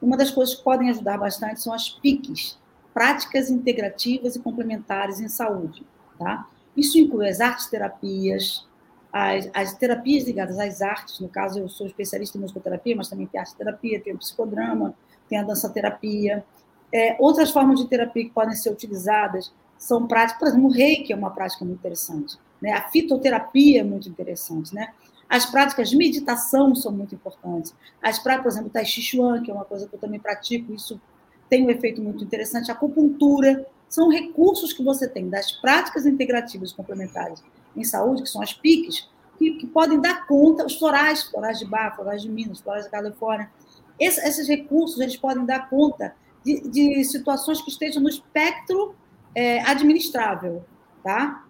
uma 0.00 0.16
das 0.16 0.30
coisas 0.30 0.54
que 0.54 0.62
podem 0.62 0.90
ajudar 0.90 1.18
bastante 1.18 1.60
são 1.60 1.72
as 1.72 1.88
PICs, 1.88 2.58
práticas 2.92 3.50
integrativas 3.50 4.36
e 4.36 4.40
complementares 4.40 5.20
em 5.20 5.28
saúde. 5.28 5.84
Tá? 6.18 6.46
Isso 6.76 6.98
inclui 6.98 7.28
as 7.28 7.40
artes 7.40 7.66
terapias, 7.66 8.66
as, 9.12 9.50
as, 9.52 9.74
terapias 9.74 10.24
ligadas 10.24 10.58
às 10.58 10.82
artes, 10.82 11.18
no 11.18 11.28
caso 11.28 11.58
eu 11.58 11.68
sou 11.68 11.86
especialista 11.86 12.36
em 12.36 12.40
musicoterapia, 12.40 12.94
mas 12.94 13.08
também 13.08 13.26
tem 13.26 13.40
arte 13.40 13.56
terapia, 13.56 14.00
tem 14.00 14.14
o 14.14 14.18
psicodrama, 14.18 14.94
tem 15.28 15.38
a 15.38 15.42
dança 15.42 15.68
terapia. 15.68 16.44
É, 16.92 17.16
outras 17.18 17.50
formas 17.50 17.80
de 17.80 17.88
terapia 17.88 18.24
que 18.24 18.30
podem 18.30 18.54
ser 18.54 18.70
utilizadas 18.70 19.52
são 19.78 20.06
práticas, 20.06 20.38
por 20.38 20.48
exemplo, 20.48 20.66
o 20.66 20.72
reiki 20.72 21.12
é 21.12 21.16
uma 21.16 21.30
prática 21.30 21.64
muito 21.64 21.78
interessante. 21.78 22.36
Né? 22.60 22.72
A 22.72 22.88
fitoterapia 22.88 23.80
é 23.80 23.84
muito 23.84 24.08
interessante. 24.08 24.74
Né? 24.74 24.92
As 25.28 25.46
práticas 25.46 25.90
de 25.90 25.96
meditação 25.96 26.74
são 26.74 26.92
muito 26.92 27.14
importantes. 27.14 27.74
As 28.02 28.18
práticas, 28.18 28.42
por 28.42 28.58
exemplo, 28.58 28.70
Tai 28.70 28.84
Chi 28.84 29.02
Chuan, 29.02 29.42
que 29.42 29.50
é 29.50 29.54
uma 29.54 29.64
coisa 29.64 29.86
que 29.86 29.94
eu 29.94 29.98
também 29.98 30.18
pratico, 30.18 30.72
isso 30.72 31.00
tem 31.48 31.66
um 31.66 31.70
efeito 31.70 32.02
muito 32.02 32.22
interessante. 32.24 32.70
A 32.70 32.74
acupuntura 32.74 33.66
são 33.88 34.08
recursos 34.08 34.72
que 34.72 34.82
você 34.82 35.08
tem 35.08 35.28
das 35.28 35.52
práticas 35.52 36.06
integrativas 36.06 36.72
complementares 36.72 37.42
em 37.76 37.84
saúde, 37.84 38.22
que 38.22 38.28
são 38.28 38.42
as 38.42 38.52
PICs, 38.52 39.08
que, 39.38 39.52
que 39.54 39.66
podem 39.66 40.00
dar 40.00 40.26
conta, 40.26 40.64
os 40.64 40.76
florais, 40.76 41.24
florais 41.24 41.58
de 41.58 41.64
Bar, 41.64 41.96
florais 41.96 42.22
de 42.22 42.28
Minas, 42.28 42.60
florais 42.60 42.84
da 42.84 42.90
Califórnia, 42.90 43.50
Esse, 43.98 44.20
esses 44.26 44.46
recursos 44.46 45.00
eles 45.00 45.16
podem 45.16 45.44
dar 45.44 45.68
conta 45.68 46.14
de, 46.44 46.60
de 46.68 47.04
situações 47.04 47.60
que 47.60 47.70
estejam 47.70 48.02
no 48.02 48.08
espectro 48.08 48.94
é, 49.34 49.60
administrável, 49.62 50.64
tá? 51.02 51.44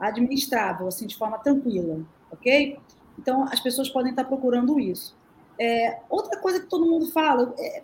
Administrável, 0.00 0.88
assim, 0.88 1.06
de 1.06 1.16
forma 1.16 1.38
tranquila, 1.38 2.00
ok? 2.30 2.78
Então, 3.18 3.44
as 3.44 3.60
pessoas 3.60 3.88
podem 3.88 4.10
estar 4.10 4.24
procurando 4.24 4.80
isso. 4.80 5.16
É, 5.58 6.00
outra 6.08 6.40
coisa 6.40 6.60
que 6.60 6.66
todo 6.66 6.86
mundo 6.86 7.10
fala, 7.12 7.54
é, 7.58 7.82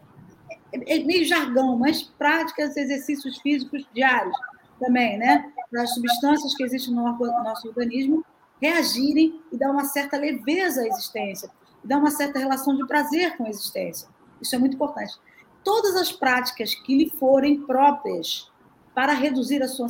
é, 0.73 0.97
é 0.97 1.05
meio 1.05 1.25
jargão, 1.27 1.77
mas 1.77 2.03
práticas, 2.03 2.77
exercícios 2.77 3.39
físicos 3.39 3.87
diários 3.93 4.37
também, 4.81 5.19
né? 5.19 5.53
para 5.71 5.83
as 5.83 5.95
substâncias 5.95 6.55
que 6.55 6.63
existem 6.63 6.95
no 6.95 7.03
nosso 7.03 7.69
organismo 7.69 8.25
reagirem 8.61 9.41
e 9.53 9.57
dar 9.57 9.71
uma 9.71 9.85
certa 9.85 10.17
leveza 10.17 10.83
à 10.83 10.87
existência, 10.87 11.51
dar 11.85 11.99
uma 11.99 12.11
certa 12.11 12.39
relação 12.39 12.75
de 12.75 12.87
prazer 12.87 13.37
com 13.37 13.45
a 13.45 13.51
existência. 13.51 14.09
Isso 14.41 14.55
é 14.55 14.59
muito 14.59 14.75
importante. 14.75 15.15
Todas 15.63 15.97
as 15.97 16.13
práticas 16.13 16.75
que 16.75 16.97
lhe 16.97 17.11
forem 17.11 17.61
próprias 17.63 18.51
para 18.95 19.13
reduzir 19.13 19.63
a 19.63 19.69
sua 19.69 19.89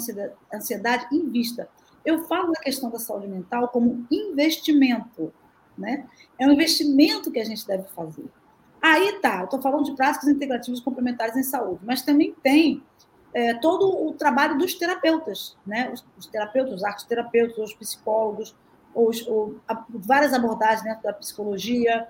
ansiedade, 0.53 1.07
invista. 1.13 1.69
Eu 2.07 2.25
falo 2.27 2.53
da 2.53 2.61
questão 2.61 2.89
da 2.89 3.01
saúde 3.01 3.27
mental 3.27 3.69
como 3.69 4.07
investimento, 4.11 5.35
né? 5.77 6.07
É 6.39 6.47
um 6.47 6.53
investimento 6.53 7.33
que 7.33 7.41
a 7.41 7.45
gente 7.45 7.67
deve 7.67 7.83
fazer. 7.89 8.31
Aí 8.81 9.19
tá, 9.21 9.41
eu 9.41 9.47
estou 9.47 9.61
falando 9.61 9.85
de 9.85 9.97
práticas 9.97 10.29
integrativas 10.29 10.79
complementares 10.79 11.37
em 11.37 11.43
saúde, 11.43 11.81
mas 11.85 12.03
também 12.03 12.33
tem 12.45 12.81
é, 13.35 13.55
todo 13.55 14.07
o 14.07 14.13
trabalho 14.13 14.57
dos 14.57 14.75
terapeutas, 14.75 15.57
né? 15.67 15.91
Os, 15.93 16.07
os 16.17 16.27
terapeutas, 16.27 16.75
os 16.75 16.85
arteterapeutas, 16.85 17.59
os 17.59 17.75
psicólogos, 17.75 18.55
os, 18.95 19.29
a, 19.67 19.85
várias 19.89 20.33
abordagens 20.33 20.85
dentro 20.85 21.03
da 21.03 21.13
psicologia. 21.13 22.07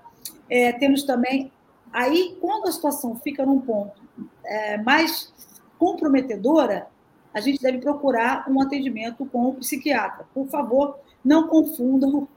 É, 0.47 0.73
temos 0.73 1.01
também. 1.03 1.51
Aí, 1.91 2.37
quando 2.39 2.67
a 2.67 2.71
situação 2.71 3.15
fica 3.15 3.43
num 3.43 3.59
ponto 3.61 3.99
é, 4.45 4.77
mais 4.77 5.33
comprometedora, 5.79 6.87
a 7.33 7.39
gente 7.39 7.61
deve 7.61 7.79
procurar 7.79 8.45
um 8.49 8.61
atendimento 8.61 9.25
com 9.25 9.49
o 9.49 9.53
psiquiatra. 9.55 10.25
Por 10.33 10.47
favor, 10.47 10.99
não 11.23 11.47
confundam, 11.47 12.27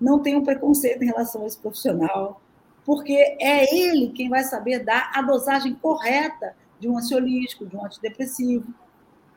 não 0.00 0.18
tenham 0.18 0.42
preconceito 0.42 1.02
em 1.02 1.06
relação 1.06 1.42
a 1.42 1.46
esse 1.46 1.58
profissional, 1.58 2.40
porque 2.84 3.36
é 3.40 3.74
ele 3.74 4.10
quem 4.10 4.28
vai 4.28 4.42
saber 4.42 4.84
dar 4.84 5.10
a 5.14 5.22
dosagem 5.22 5.74
correta 5.74 6.54
de 6.78 6.88
um 6.88 6.96
ansiolítico, 6.96 7.66
de 7.66 7.76
um 7.76 7.84
antidepressivo, 7.84 8.66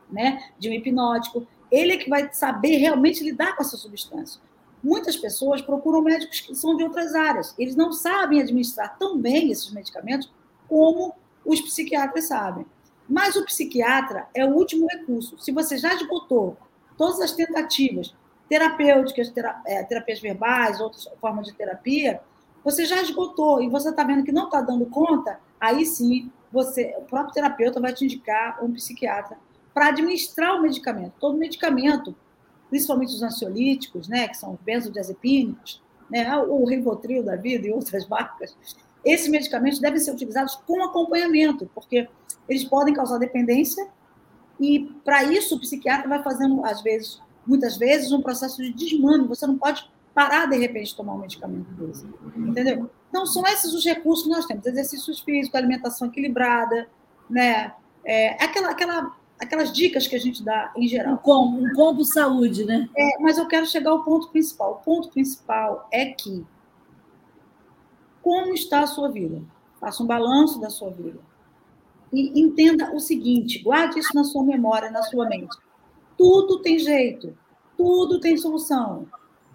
né, 0.09 0.51
de 0.57 0.69
um 0.69 0.73
hipnótico. 0.73 1.45
Ele 1.71 1.93
é 1.93 1.97
que 1.97 2.09
vai 2.09 2.31
saber 2.33 2.77
realmente 2.77 3.23
lidar 3.23 3.55
com 3.55 3.63
essa 3.63 3.77
substância. 3.77 4.41
Muitas 4.83 5.15
pessoas 5.15 5.61
procuram 5.61 6.01
médicos 6.01 6.41
que 6.41 6.55
são 6.55 6.75
de 6.75 6.83
outras 6.83 7.15
áreas. 7.15 7.55
Eles 7.57 7.75
não 7.75 7.91
sabem 7.93 8.41
administrar 8.41 8.97
tão 8.97 9.17
bem 9.17 9.51
esses 9.51 9.71
medicamentos 9.71 10.31
como 10.67 11.13
os 11.45 11.61
psiquiatras 11.61 12.25
sabem. 12.25 12.65
Mas 13.13 13.35
o 13.35 13.45
psiquiatra 13.45 14.27
é 14.33 14.43
o 14.43 14.55
último 14.55 14.87
recurso. 14.87 15.37
Se 15.37 15.51
você 15.51 15.77
já 15.77 15.93
esgotou 15.93 16.57
todas 16.97 17.21
as 17.21 17.31
tentativas 17.31 18.11
terapêuticas, 18.49 19.31
é, 19.67 19.83
terapias 19.83 20.19
verbais, 20.19 20.79
outras 20.79 21.07
formas 21.21 21.45
de 21.45 21.53
terapia, 21.53 22.19
você 22.63 22.85
já 22.85 22.99
esgotou 23.03 23.61
e 23.61 23.69
você 23.69 23.91
está 23.91 24.03
vendo 24.03 24.23
que 24.23 24.31
não 24.31 24.45
está 24.45 24.61
dando 24.61 24.87
conta, 24.87 25.39
aí 25.61 25.85
sim 25.85 26.31
você, 26.51 26.95
o 26.97 27.03
próprio 27.03 27.35
terapeuta 27.35 27.79
vai 27.79 27.93
te 27.93 28.03
indicar 28.03 28.57
um 28.65 28.73
psiquiatra 28.73 29.37
para 29.75 29.89
administrar 29.89 30.55
o 30.55 30.63
medicamento. 30.63 31.13
Todo 31.19 31.37
medicamento, 31.37 32.15
principalmente 32.67 33.13
os 33.13 33.21
ansiolíticos, 33.21 34.07
né, 34.07 34.27
que 34.27 34.37
são 34.37 34.53
os 34.53 34.59
benzodiazepínicos, 34.61 35.83
né, 36.09 36.35
o 36.35 36.65
Rivotril 36.65 37.21
da 37.21 37.35
vida 37.35 37.67
e 37.67 37.71
outras 37.71 38.07
marcas, 38.07 38.57
esses 39.05 39.27
medicamentos 39.27 39.79
devem 39.79 39.99
ser 39.99 40.11
utilizados 40.11 40.55
com 40.67 40.83
acompanhamento, 40.83 41.69
porque 41.73 42.07
eles 42.47 42.63
podem 42.63 42.93
causar 42.93 43.17
dependência 43.17 43.87
e 44.59 44.91
para 45.03 45.23
isso 45.23 45.55
o 45.55 45.59
psiquiatra 45.59 46.07
vai 46.07 46.21
fazendo 46.23 46.63
às 46.65 46.81
vezes, 46.81 47.19
muitas 47.45 47.77
vezes, 47.77 48.11
um 48.11 48.21
processo 48.21 48.61
de 48.61 48.71
desmame. 48.71 49.27
Você 49.27 49.45
não 49.45 49.57
pode 49.57 49.89
parar 50.13 50.45
de 50.45 50.57
repente 50.57 50.89
de 50.89 50.95
tomar 50.95 51.15
um 51.15 51.19
medicamento 51.19 51.69
desse, 51.71 52.05
entendeu? 52.35 52.89
Então, 53.09 53.25
são 53.25 53.45
esses 53.47 53.73
os 53.73 53.83
recursos 53.83 54.25
que 54.25 54.31
nós 54.31 54.45
temos: 54.45 54.65
exercícios 54.65 55.19
físicos, 55.19 55.55
alimentação 55.55 56.07
equilibrada, 56.07 56.87
né? 57.29 57.73
É, 58.05 58.43
aquela, 58.43 58.71
aquela, 58.71 59.15
aquelas 59.39 59.71
dicas 59.71 60.07
que 60.07 60.15
a 60.15 60.19
gente 60.19 60.43
dá 60.43 60.71
em 60.75 60.87
geral. 60.87 61.13
Um 61.13 61.17
combo, 61.17 61.65
um 61.65 61.73
combo 61.73 62.03
saúde, 62.05 62.65
né? 62.65 62.89
É, 62.95 63.19
mas 63.19 63.37
eu 63.37 63.47
quero 63.47 63.65
chegar 63.65 63.91
ao 63.91 64.03
ponto 64.03 64.29
principal. 64.29 64.73
O 64.73 64.83
ponto 64.83 65.09
principal 65.09 65.87
é 65.91 66.07
que 66.07 66.45
como 68.23 68.53
está 68.53 68.79
a 68.79 68.87
sua 68.87 69.09
vida? 69.09 69.43
Faça 69.79 70.01
um 70.01 70.07
balanço 70.07 70.59
da 70.59 70.71
sua 70.71 70.89
vida. 70.89 71.19
E 72.11 72.41
entenda 72.41 72.91
o 72.95 72.99
seguinte: 72.99 73.59
guarde 73.59 73.99
isso 73.99 74.15
na 74.15 74.23
sua 74.23 74.43
memória, 74.43 74.89
na 74.89 75.03
sua 75.03 75.27
mente. 75.27 75.55
Tudo 76.17 76.61
tem 76.61 76.79
jeito, 76.79 77.37
tudo 77.77 78.19
tem 78.19 78.37
solução, 78.37 79.05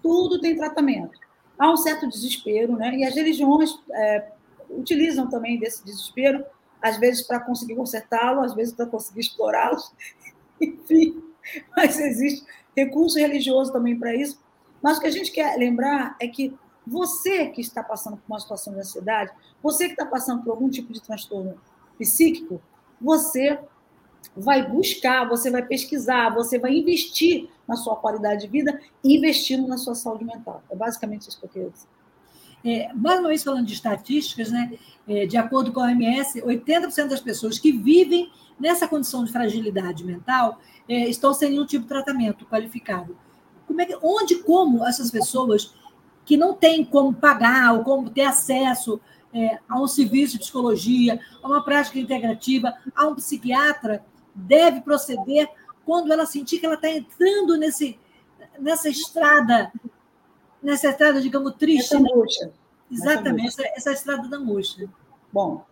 tudo 0.01 0.39
tem 0.39 0.55
tratamento 0.55 1.19
há 1.59 1.69
um 1.69 1.77
certo 1.77 2.07
desespero, 2.07 2.77
né? 2.77 2.95
E 2.95 3.03
as 3.03 3.13
religiões 3.13 3.77
é, 3.91 4.31
utilizam 4.69 5.29
também 5.29 5.59
desse 5.59 5.83
desespero, 5.83 6.43
às 6.81 6.97
vezes 6.97 7.21
para 7.27 7.41
conseguir 7.41 7.75
consertá-lo, 7.75 8.39
às 8.39 8.55
vezes 8.55 8.73
para 8.73 8.85
conseguir 8.85 9.19
explorá-los, 9.19 9.91
enfim. 10.61 11.21
Mas 11.75 11.99
existe 11.99 12.45
recurso 12.75 13.19
religioso 13.19 13.73
também 13.73 13.99
para 13.99 14.15
isso. 14.15 14.39
Mas 14.81 14.97
o 14.97 15.01
que 15.01 15.07
a 15.07 15.11
gente 15.11 15.31
quer 15.31 15.57
lembrar 15.57 16.15
é 16.21 16.27
que 16.29 16.57
você 16.85 17.47
que 17.47 17.61
está 17.61 17.83
passando 17.83 18.17
por 18.17 18.23
uma 18.27 18.39
situação 18.39 18.73
de 18.73 18.79
ansiedade, 18.79 19.31
você 19.61 19.85
que 19.85 19.93
está 19.93 20.05
passando 20.05 20.43
por 20.43 20.51
algum 20.51 20.69
tipo 20.69 20.91
de 20.93 21.01
transtorno 21.01 21.55
psíquico, 21.97 22.61
você 22.99 23.59
vai 24.35 24.67
buscar, 24.67 25.27
você 25.27 25.49
vai 25.49 25.65
pesquisar, 25.65 26.33
você 26.33 26.57
vai 26.57 26.75
investir 26.75 27.49
na 27.67 27.75
sua 27.75 27.95
qualidade 27.95 28.41
de 28.41 28.47
vida, 28.47 28.79
investindo 29.03 29.67
na 29.67 29.77
sua 29.77 29.95
saúde 29.95 30.25
mental. 30.25 30.63
É 30.69 30.75
basicamente 30.75 31.27
isso 31.27 31.39
que 31.39 31.45
eu 31.45 31.49
queria 31.49 31.69
dizer. 31.69 31.87
É, 32.63 32.93
mais 32.93 33.19
uma 33.19 33.29
vez 33.29 33.43
falando 33.43 33.65
de 33.65 33.73
estatísticas, 33.73 34.51
né? 34.51 34.77
É, 35.07 35.25
de 35.25 35.37
acordo 35.37 35.71
com 35.71 35.79
a 35.79 35.85
OMS, 35.85 36.41
80% 36.41 37.07
das 37.07 37.21
pessoas 37.21 37.57
que 37.57 37.71
vivem 37.71 38.31
nessa 38.59 38.87
condição 38.87 39.23
de 39.23 39.31
fragilidade 39.31 40.03
mental 40.03 40.59
é, 40.87 41.07
estão 41.07 41.33
sem 41.33 41.51
nenhum 41.51 41.65
tipo 41.65 41.83
de 41.83 41.89
tratamento 41.89 42.45
qualificado. 42.45 43.17
Como 43.65 43.81
é 43.81 43.85
que, 43.85 43.97
onde, 44.01 44.43
como 44.43 44.85
essas 44.85 45.09
pessoas 45.09 45.73
que 46.29 46.37
não 46.37 46.53
têm 46.53 46.85
como 46.85 47.11
pagar 47.11 47.73
ou 47.73 47.83
como 47.83 48.07
ter 48.07 48.21
acesso 48.21 49.01
é, 49.33 49.57
a 49.67 49.81
um 49.81 49.87
serviço 49.87 50.33
de 50.33 50.41
psicologia, 50.41 51.19
a 51.41 51.47
uma 51.47 51.63
prática 51.63 51.97
integrativa, 51.97 52.71
a 52.95 53.07
um 53.07 53.15
psiquiatra, 53.15 54.05
deve 54.35 54.81
proceder 54.81 55.49
quando 55.83 56.13
ela 56.13 56.27
sentir 56.27 56.59
que 56.59 56.67
ela 56.67 56.75
está 56.75 56.87
entrando 56.87 57.57
nesse, 57.57 57.97
nessa 58.59 58.89
estrada, 58.89 59.73
nessa 60.61 60.89
estrada, 60.89 61.19
digamos, 61.19 61.55
triste. 61.55 61.95
Essa 61.95 61.97
angústia. 61.97 62.45
Né? 62.45 62.53
Exatamente, 62.91 63.47
essa, 63.47 63.63
essa, 63.75 63.91
estrada 63.93 64.27
da 64.27 64.37
angústia. 64.37 64.87
Bom, 65.33 65.65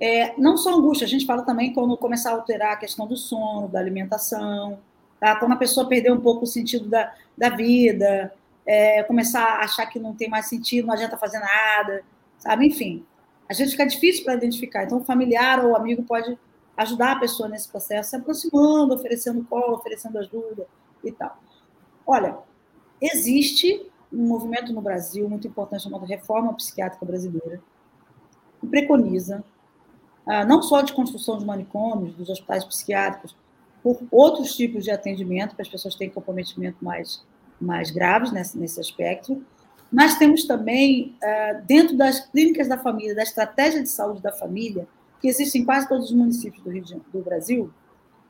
é, 0.00 0.34
não 0.40 0.56
só 0.56 0.74
angústia, 0.74 1.04
a 1.04 1.08
gente 1.08 1.26
fala 1.26 1.42
também 1.42 1.74
quando 1.74 1.94
começar 1.98 2.30
a 2.30 2.36
alterar 2.36 2.72
a 2.72 2.76
questão 2.76 3.06
do 3.06 3.14
sono, 3.14 3.68
da 3.68 3.78
alimentação, 3.78 4.78
tá? 5.20 5.36
quando 5.36 5.52
a 5.52 5.56
pessoa 5.56 5.86
perder 5.86 6.10
um 6.10 6.20
pouco 6.20 6.44
o 6.44 6.46
sentido 6.46 6.88
da, 6.88 7.12
da 7.36 7.50
vida, 7.50 8.32
é, 8.68 9.02
começar 9.04 9.42
a 9.42 9.64
achar 9.64 9.86
que 9.86 9.98
não 9.98 10.14
tem 10.14 10.28
mais 10.28 10.46
sentido, 10.46 10.86
não 10.86 10.92
adianta 10.92 11.16
fazer 11.16 11.38
nada, 11.38 12.04
sabe? 12.38 12.66
Enfim, 12.66 13.02
a 13.48 13.54
gente 13.54 13.70
fica 13.70 13.86
difícil 13.86 14.22
para 14.24 14.34
identificar. 14.34 14.84
Então, 14.84 14.98
o 14.98 15.04
familiar 15.04 15.64
ou 15.64 15.74
amigo 15.74 16.02
pode 16.02 16.38
ajudar 16.76 17.12
a 17.12 17.18
pessoa 17.18 17.48
nesse 17.48 17.66
processo, 17.66 18.10
se 18.10 18.16
aproximando, 18.16 18.94
oferecendo 18.94 19.42
colo, 19.44 19.76
oferecendo 19.76 20.18
ajuda 20.18 20.66
e 21.02 21.10
tal. 21.10 21.42
Olha, 22.06 22.36
existe 23.00 23.90
um 24.12 24.26
movimento 24.26 24.70
no 24.70 24.82
Brasil 24.82 25.26
muito 25.30 25.48
importante 25.48 25.84
chamado 25.84 26.04
Reforma 26.04 26.52
Psiquiátrica 26.52 27.06
Brasileira, 27.06 27.62
que 28.60 28.66
preconiza 28.66 29.42
ah, 30.26 30.44
não 30.44 30.60
só 30.60 30.82
de 30.82 30.92
construção 30.92 31.38
de 31.38 31.44
manicômios, 31.46 32.14
dos 32.14 32.28
hospitais 32.28 32.64
psiquiátricos, 32.64 33.34
por 33.82 33.98
outros 34.10 34.54
tipos 34.54 34.84
de 34.84 34.90
atendimento, 34.90 35.54
para 35.54 35.62
as 35.62 35.68
pessoas 35.68 35.94
terem 35.94 36.12
comprometimento 36.12 36.84
mais, 36.84 37.24
mais 37.60 37.90
graves 37.90 38.32
nesse, 38.32 38.58
nesse 38.58 38.80
aspecto, 38.80 39.42
mas 39.90 40.18
temos 40.18 40.44
também, 40.44 41.16
ah, 41.22 41.62
dentro 41.66 41.96
das 41.96 42.20
clínicas 42.28 42.68
da 42.68 42.78
família, 42.78 43.14
da 43.14 43.22
estratégia 43.22 43.82
de 43.82 43.88
saúde 43.88 44.20
da 44.20 44.32
família, 44.32 44.86
que 45.20 45.28
existe 45.28 45.58
em 45.58 45.64
quase 45.64 45.88
todos 45.88 46.06
os 46.10 46.16
municípios 46.16 46.62
do, 46.62 46.70
Rio 46.70 46.84
do 47.12 47.22
Brasil, 47.22 47.70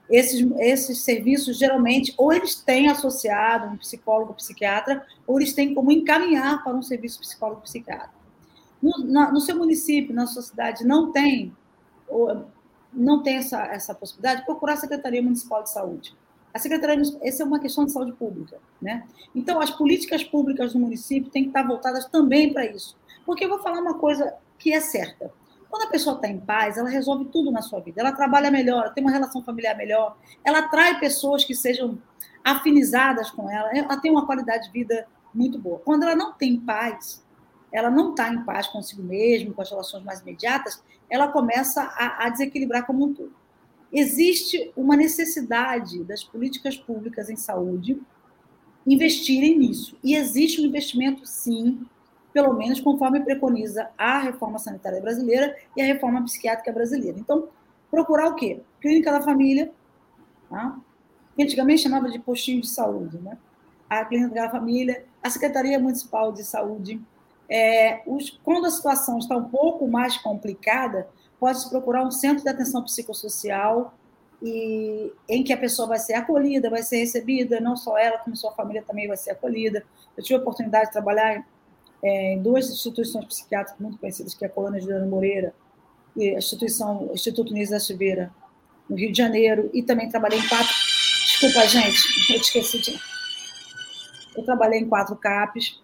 esses, 0.08 0.46
esses 0.58 1.02
serviços, 1.02 1.58
geralmente, 1.58 2.14
ou 2.16 2.32
eles 2.32 2.54
têm 2.54 2.88
associado 2.88 3.66
um 3.66 3.76
psicólogo, 3.76 4.34
psiquiatra, 4.34 5.04
ou 5.26 5.38
eles 5.38 5.52
têm 5.52 5.74
como 5.74 5.92
encaminhar 5.92 6.64
para 6.64 6.74
um 6.74 6.82
serviço 6.82 7.20
psicólogo, 7.20 7.60
psiquiatra. 7.60 8.10
No, 8.82 9.04
na, 9.04 9.30
no 9.30 9.40
seu 9.40 9.56
município, 9.56 10.14
na 10.14 10.26
sua 10.26 10.40
cidade, 10.40 10.84
não 10.84 11.12
tem, 11.12 11.54
ou, 12.08 12.46
não 12.92 13.22
tem 13.22 13.36
essa, 13.36 13.64
essa 13.66 13.94
possibilidade, 13.94 14.44
procurar 14.46 14.74
a 14.74 14.78
Secretaria 14.78 15.22
Municipal 15.22 15.62
de 15.62 15.70
Saúde. 15.70 16.16
A 16.58 16.60
Secretaria, 16.60 17.00
essa 17.22 17.44
é 17.44 17.46
uma 17.46 17.60
questão 17.60 17.84
de 17.84 17.92
saúde 17.92 18.12
pública, 18.14 18.58
né? 18.82 19.06
Então, 19.32 19.60
as 19.60 19.70
políticas 19.70 20.24
públicas 20.24 20.72
do 20.72 20.80
município 20.80 21.30
têm 21.30 21.44
que 21.44 21.50
estar 21.50 21.62
voltadas 21.62 22.06
também 22.06 22.52
para 22.52 22.66
isso. 22.66 22.96
Porque 23.24 23.44
eu 23.44 23.48
vou 23.48 23.60
falar 23.60 23.78
uma 23.80 23.94
coisa 23.94 24.34
que 24.58 24.72
é 24.72 24.80
certa. 24.80 25.30
Quando 25.70 25.84
a 25.84 25.90
pessoa 25.90 26.16
está 26.16 26.26
em 26.26 26.40
paz, 26.40 26.76
ela 26.76 26.88
resolve 26.88 27.26
tudo 27.26 27.52
na 27.52 27.62
sua 27.62 27.78
vida. 27.78 28.00
Ela 28.00 28.10
trabalha 28.10 28.50
melhor, 28.50 28.82
ela 28.82 28.90
tem 28.90 29.04
uma 29.04 29.12
relação 29.12 29.40
familiar 29.40 29.76
melhor, 29.76 30.16
ela 30.44 30.58
atrai 30.58 30.98
pessoas 30.98 31.44
que 31.44 31.54
sejam 31.54 31.96
afinizadas 32.42 33.30
com 33.30 33.48
ela, 33.48 33.70
ela 33.70 33.96
tem 33.98 34.10
uma 34.10 34.26
qualidade 34.26 34.64
de 34.64 34.72
vida 34.72 35.06
muito 35.32 35.60
boa. 35.60 35.78
Quando 35.84 36.02
ela 36.02 36.16
não 36.16 36.32
tem 36.32 36.58
paz, 36.58 37.24
ela 37.70 37.88
não 37.88 38.10
está 38.10 38.34
em 38.34 38.42
paz 38.42 38.66
consigo 38.66 39.04
mesma, 39.04 39.54
com 39.54 39.62
as 39.62 39.70
relações 39.70 40.02
mais 40.02 40.22
imediatas, 40.22 40.82
ela 41.08 41.28
começa 41.28 41.82
a, 41.82 42.26
a 42.26 42.28
desequilibrar 42.30 42.84
como 42.84 43.04
um 43.04 43.14
todo. 43.14 43.32
Existe 43.92 44.72
uma 44.76 44.96
necessidade 44.96 46.04
das 46.04 46.22
políticas 46.22 46.76
públicas 46.76 47.30
em 47.30 47.36
saúde 47.36 48.00
investirem 48.86 49.58
nisso. 49.58 49.96
E 50.02 50.14
existe 50.14 50.60
um 50.60 50.66
investimento, 50.66 51.26
sim, 51.26 51.86
pelo 52.32 52.54
menos 52.54 52.80
conforme 52.80 53.20
preconiza 53.20 53.90
a 53.96 54.18
reforma 54.18 54.58
sanitária 54.58 55.00
brasileira 55.00 55.56
e 55.76 55.82
a 55.82 55.84
reforma 55.84 56.22
psiquiátrica 56.24 56.72
brasileira. 56.72 57.18
Então, 57.18 57.48
procurar 57.90 58.28
o 58.28 58.34
quê? 58.34 58.60
Clínica 58.80 59.12
da 59.12 59.20
família, 59.20 59.72
tá? 60.48 60.78
que 61.36 61.42
antigamente 61.42 61.82
chamava 61.82 62.10
de 62.10 62.18
postinho 62.18 62.60
de 62.60 62.68
saúde, 62.68 63.18
né? 63.18 63.36
a 63.88 64.04
Clínica 64.04 64.34
da 64.34 64.50
Família, 64.50 65.04
a 65.22 65.30
Secretaria 65.30 65.78
Municipal 65.78 66.32
de 66.32 66.44
Saúde. 66.44 67.00
É, 67.48 68.02
os, 68.06 68.38
quando 68.44 68.66
a 68.66 68.70
situação 68.70 69.18
está 69.18 69.36
um 69.36 69.48
pouco 69.48 69.88
mais 69.88 70.16
complicada, 70.18 71.08
pode-se 71.38 71.68
procurar 71.68 72.04
um 72.04 72.10
centro 72.10 72.42
de 72.42 72.48
atenção 72.48 72.82
psicossocial 72.82 73.94
e, 74.42 75.12
em 75.28 75.42
que 75.42 75.52
a 75.52 75.56
pessoa 75.56 75.88
vai 75.88 75.98
ser 75.98 76.14
acolhida, 76.14 76.70
vai 76.70 76.82
ser 76.82 76.98
recebida, 76.98 77.60
não 77.60 77.76
só 77.76 77.98
ela, 77.98 78.18
como 78.18 78.36
sua 78.36 78.52
família 78.52 78.82
também 78.86 79.08
vai 79.08 79.16
ser 79.16 79.30
acolhida. 79.30 79.84
Eu 80.16 80.22
tive 80.22 80.38
a 80.38 80.42
oportunidade 80.42 80.86
de 80.86 80.92
trabalhar 80.92 81.46
é, 82.02 82.34
em 82.34 82.42
duas 82.42 82.70
instituições 82.70 83.24
psiquiátricas 83.24 83.80
muito 83.80 83.98
conhecidas, 83.98 84.34
que 84.34 84.44
é 84.44 84.48
a 84.48 84.50
Colônia 84.50 84.80
Juliana 84.80 85.06
Moreira 85.06 85.54
e 86.16 86.30
a 86.30 86.38
instituição 86.38 87.10
Instituto 87.12 87.52
Nisa 87.52 87.72
da 87.72 87.80
Silveira, 87.80 88.32
no 88.88 88.96
Rio 88.96 89.12
de 89.12 89.18
Janeiro, 89.18 89.70
e 89.72 89.82
também 89.82 90.08
trabalhei 90.08 90.38
em 90.38 90.48
quatro... 90.48 90.74
Desculpa, 91.26 91.66
gente, 91.66 91.98
eu 92.32 92.40
esqueci 92.40 92.78
de... 92.80 93.00
Eu 94.36 94.44
trabalhei 94.44 94.80
em 94.80 94.88
quatro 94.88 95.14
CAPs, 95.16 95.80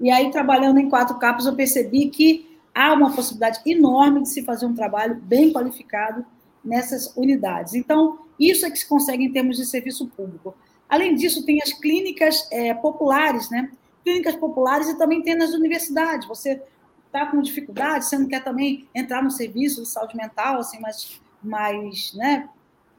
e 0.00 0.10
aí, 0.10 0.30
trabalhando 0.30 0.78
em 0.78 0.88
quatro 0.88 1.18
CAPs, 1.18 1.46
eu 1.46 1.54
percebi 1.54 2.08
que 2.10 2.53
há 2.74 2.92
uma 2.92 3.14
possibilidade 3.14 3.60
enorme 3.64 4.22
de 4.22 4.28
se 4.28 4.42
fazer 4.42 4.66
um 4.66 4.74
trabalho 4.74 5.14
bem 5.16 5.52
qualificado 5.52 6.24
nessas 6.64 7.14
unidades. 7.16 7.74
Então, 7.74 8.18
isso 8.38 8.66
é 8.66 8.70
que 8.70 8.78
se 8.78 8.88
consegue 8.88 9.24
em 9.24 9.32
termos 9.32 9.56
de 9.56 9.64
serviço 9.64 10.08
público. 10.08 10.54
Além 10.88 11.14
disso, 11.14 11.44
tem 11.44 11.62
as 11.62 11.72
clínicas 11.72 12.48
é, 12.50 12.74
populares, 12.74 13.48
né? 13.50 13.70
Clínicas 14.02 14.36
populares 14.36 14.88
e 14.88 14.98
também 14.98 15.22
tem 15.22 15.34
nas 15.34 15.52
universidades. 15.52 16.26
Você 16.26 16.60
está 17.06 17.26
com 17.26 17.40
dificuldade, 17.40 18.06
você 18.06 18.18
não 18.18 18.26
quer 18.26 18.42
também 18.42 18.88
entrar 18.92 19.22
no 19.22 19.30
serviço 19.30 19.82
de 19.82 19.88
saúde 19.88 20.16
mental, 20.16 20.58
assim, 20.58 20.80
mais, 20.80 21.20
mais, 21.40 22.12
né, 22.14 22.48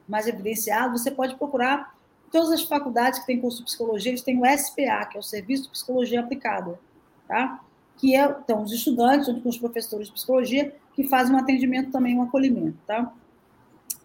mais 0.07 0.25
evidenciado, 0.25 0.97
você 0.97 1.11
pode 1.11 1.35
procurar 1.35 1.93
todas 2.31 2.51
as 2.51 2.63
faculdades 2.63 3.19
que 3.19 3.25
têm 3.25 3.41
curso 3.41 3.57
de 3.57 3.65
psicologia, 3.65 4.11
eles 4.11 4.21
têm 4.21 4.39
o 4.39 4.45
SPA, 4.57 5.05
que 5.05 5.17
é 5.17 5.19
o 5.19 5.23
Serviço 5.23 5.63
de 5.63 5.69
Psicologia 5.69 6.21
Aplicada, 6.21 6.79
tá? 7.27 7.61
Que 7.97 8.15
é, 8.15 8.25
então, 8.43 8.63
os 8.63 8.71
estudantes, 8.71 9.27
junto 9.27 9.41
com 9.41 9.49
os 9.49 9.57
professores 9.57 10.07
de 10.07 10.13
psicologia, 10.13 10.75
que 10.93 11.07
fazem 11.07 11.35
um 11.35 11.39
atendimento 11.39 11.91
também, 11.91 12.17
um 12.17 12.23
acolhimento, 12.23 12.77
tá? 12.85 13.11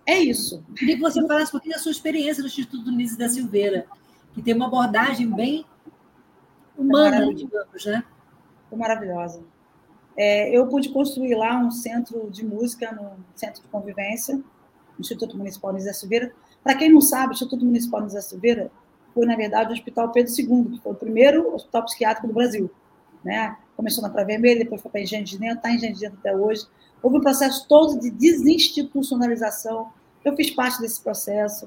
É 0.07 0.19
isso. 0.19 0.63
Queria 0.77 0.97
que 0.97 1.03
você 1.03 1.25
falasse 1.27 1.51
um 1.51 1.53
pouquinho 1.53 1.75
da 1.75 1.81
sua 1.81 1.93
experiência 1.93 2.43
no 2.43 2.49
Instituto 2.49 2.91
Nise 2.91 3.17
da 3.17 3.29
Silveira, 3.29 3.87
que 4.33 4.43
tem 4.43 4.55
uma 4.55 4.67
abordagem 4.67 5.29
bem 5.29 5.65
humana, 6.77 7.33
digamos, 7.35 7.85
né? 7.85 8.05
Foi 8.69 8.79
maravilhosa. 8.79 9.43
É, 10.17 10.57
eu 10.57 10.67
pude 10.67 10.89
construir 10.89 11.35
lá 11.35 11.57
um 11.59 11.71
centro 11.71 12.29
de 12.31 12.45
música, 12.45 12.93
no 12.93 13.13
centro 13.37 13.63
de 13.63 13.69
convivência, 13.69 14.37
no 14.37 14.45
Instituto 14.99 15.37
Municipal 15.37 15.73
Nise 15.73 15.87
da 15.87 15.95
Silveira. 15.95 16.33
Para 16.63 16.75
quem 16.75 16.93
não 16.93 17.01
sabe, 17.01 17.29
o 17.29 17.35
Instituto 17.35 17.65
Municipal 17.65 18.03
Nise 18.03 18.17
da 18.17 18.23
Silveira 18.23 18.71
foi, 19.15 19.27
na 19.27 19.37
verdade, 19.37 19.71
o 19.71 19.73
Hospital 19.73 20.11
Pedro 20.11 20.33
II, 20.33 20.71
que 20.77 20.83
foi 20.83 20.93
o 20.93 20.97
primeiro 20.97 21.55
hospital 21.55 21.85
psiquiátrico 21.85 22.27
do 22.27 22.35
Brasil. 22.35 22.71
Né? 23.25 23.57
Começou 23.81 24.03
na 24.03 24.11
Praia 24.11 24.27
Vermelha, 24.27 24.59
depois 24.59 24.83
foi 24.83 24.91
para 24.91 25.01
Engenho 25.01 25.25
de 25.25 25.43
está 25.43 25.71
em 25.71 25.77
Engenho 25.77 25.97
de 25.97 26.05
até 26.05 26.37
hoje. 26.37 26.67
Houve 27.03 27.17
um 27.17 27.21
processo 27.23 27.67
todo 27.67 27.99
de 27.99 28.11
desinstitucionalização. 28.11 29.91
Eu 30.23 30.37
fiz 30.37 30.51
parte 30.51 30.83
desse 30.83 31.01
processo. 31.01 31.67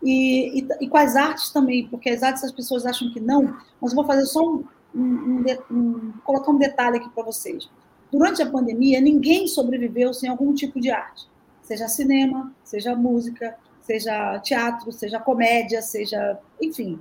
E, 0.00 0.60
e, 0.60 0.68
e, 0.80 0.88
com 0.88 0.96
as 0.96 1.16
artes 1.16 1.50
também, 1.50 1.88
porque 1.88 2.10
as 2.10 2.22
artes 2.22 2.44
as 2.44 2.52
pessoas 2.52 2.86
acham 2.86 3.12
que 3.12 3.18
não, 3.18 3.56
mas 3.80 3.90
eu 3.90 3.96
vou 3.96 4.04
fazer 4.04 4.24
só 4.26 4.40
um, 4.40 4.64
um, 4.94 5.00
um, 5.00 5.66
um 5.68 6.12
colocar 6.22 6.52
um 6.52 6.58
detalhe 6.58 6.98
aqui 6.98 7.10
para 7.10 7.24
vocês. 7.24 7.68
Durante 8.12 8.40
a 8.40 8.48
pandemia, 8.48 9.00
ninguém 9.00 9.48
sobreviveu 9.48 10.14
sem 10.14 10.30
algum 10.30 10.54
tipo 10.54 10.80
de 10.80 10.92
arte, 10.92 11.26
seja 11.60 11.88
cinema, 11.88 12.52
seja 12.62 12.94
música, 12.94 13.56
seja 13.82 14.38
teatro, 14.44 14.92
seja 14.92 15.18
comédia, 15.18 15.82
seja, 15.82 16.38
enfim, 16.62 17.00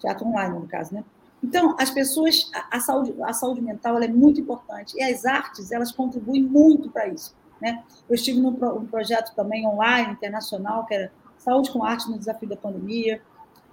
teatro 0.00 0.26
online 0.26 0.58
no 0.58 0.66
caso, 0.66 0.94
né? 0.94 1.04
Então, 1.42 1.76
as 1.78 1.90
pessoas, 1.90 2.50
a, 2.70 2.80
saúde, 2.80 3.14
a 3.22 3.32
saúde 3.32 3.60
mental 3.60 4.00
é 4.02 4.08
muito 4.08 4.40
importante 4.40 4.96
e 4.96 5.02
as 5.02 5.24
artes 5.24 5.70
elas 5.70 5.92
contribuem 5.92 6.42
muito 6.42 6.90
para 6.90 7.08
isso. 7.08 7.34
Né? 7.60 7.82
Eu 8.08 8.14
estive 8.14 8.40
num 8.40 8.54
pro, 8.54 8.76
um 8.76 8.86
projeto 8.86 9.34
também 9.34 9.66
online, 9.66 10.12
internacional, 10.12 10.84
que 10.86 10.94
era 10.94 11.12
Saúde 11.38 11.70
com 11.70 11.84
Arte 11.84 12.10
no 12.10 12.18
Desafio 12.18 12.48
da 12.48 12.56
Pandemia. 12.56 13.22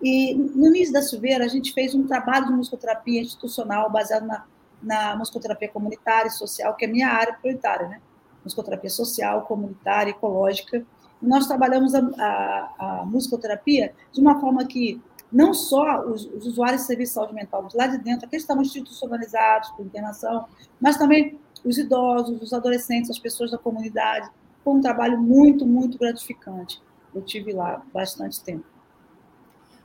E 0.01 0.33
no 0.35 0.67
início 0.67 0.93
da 0.93 1.01
Silveira, 1.01 1.45
a 1.45 1.47
gente 1.47 1.73
fez 1.73 1.95
um 1.95 2.05
trabalho 2.05 2.47
de 2.47 2.53
musicoterapia 2.53 3.21
institucional 3.21 3.89
baseado 3.89 4.25
na, 4.25 4.45
na 4.81 5.15
musicoterapia 5.15 5.69
comunitária 5.69 6.27
e 6.27 6.31
social, 6.31 6.75
que 6.75 6.85
é 6.85 6.87
a 6.87 6.91
minha 6.91 7.09
área 7.09 7.33
prioritária, 7.33 7.87
né? 7.87 8.01
Musicoterapia 8.43 8.89
social, 8.89 9.41
comunitária, 9.43 10.11
ecológica. 10.11 10.85
E 11.21 11.25
nós 11.25 11.47
trabalhamos 11.47 11.95
a, 11.95 11.99
a, 11.99 12.73
a 12.77 13.05
musicoterapia 13.05 13.93
de 14.11 14.21
uma 14.21 14.39
forma 14.39 14.65
que 14.65 15.01
não 15.35 15.53
só 15.53 15.99
os, 16.05 16.25
os 16.27 16.47
usuários 16.47 16.81
de 16.81 16.87
serviço 16.87 17.11
de 17.11 17.15
saúde 17.15 17.33
mental 17.33 17.67
lá 17.73 17.87
de 17.87 17.97
dentro, 17.97 18.25
aqueles 18.25 18.29
que 18.29 18.37
estavam 18.45 18.63
institucionalizados 18.63 19.69
por 19.71 19.85
internação, 19.85 20.45
mas 20.79 20.95
também 20.95 21.37
os 21.65 21.77
idosos, 21.77 22.41
os 22.41 22.53
adolescentes, 22.53 23.09
as 23.09 23.19
pessoas 23.19 23.51
da 23.51 23.57
comunidade. 23.57 24.29
Foi 24.63 24.73
um 24.73 24.79
trabalho 24.79 25.19
muito, 25.19 25.65
muito 25.65 25.97
gratificante. 25.97 26.81
Eu 27.13 27.21
tive 27.21 27.51
lá 27.51 27.83
bastante 27.93 28.41
tempo. 28.41 28.63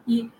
E 0.06 0.30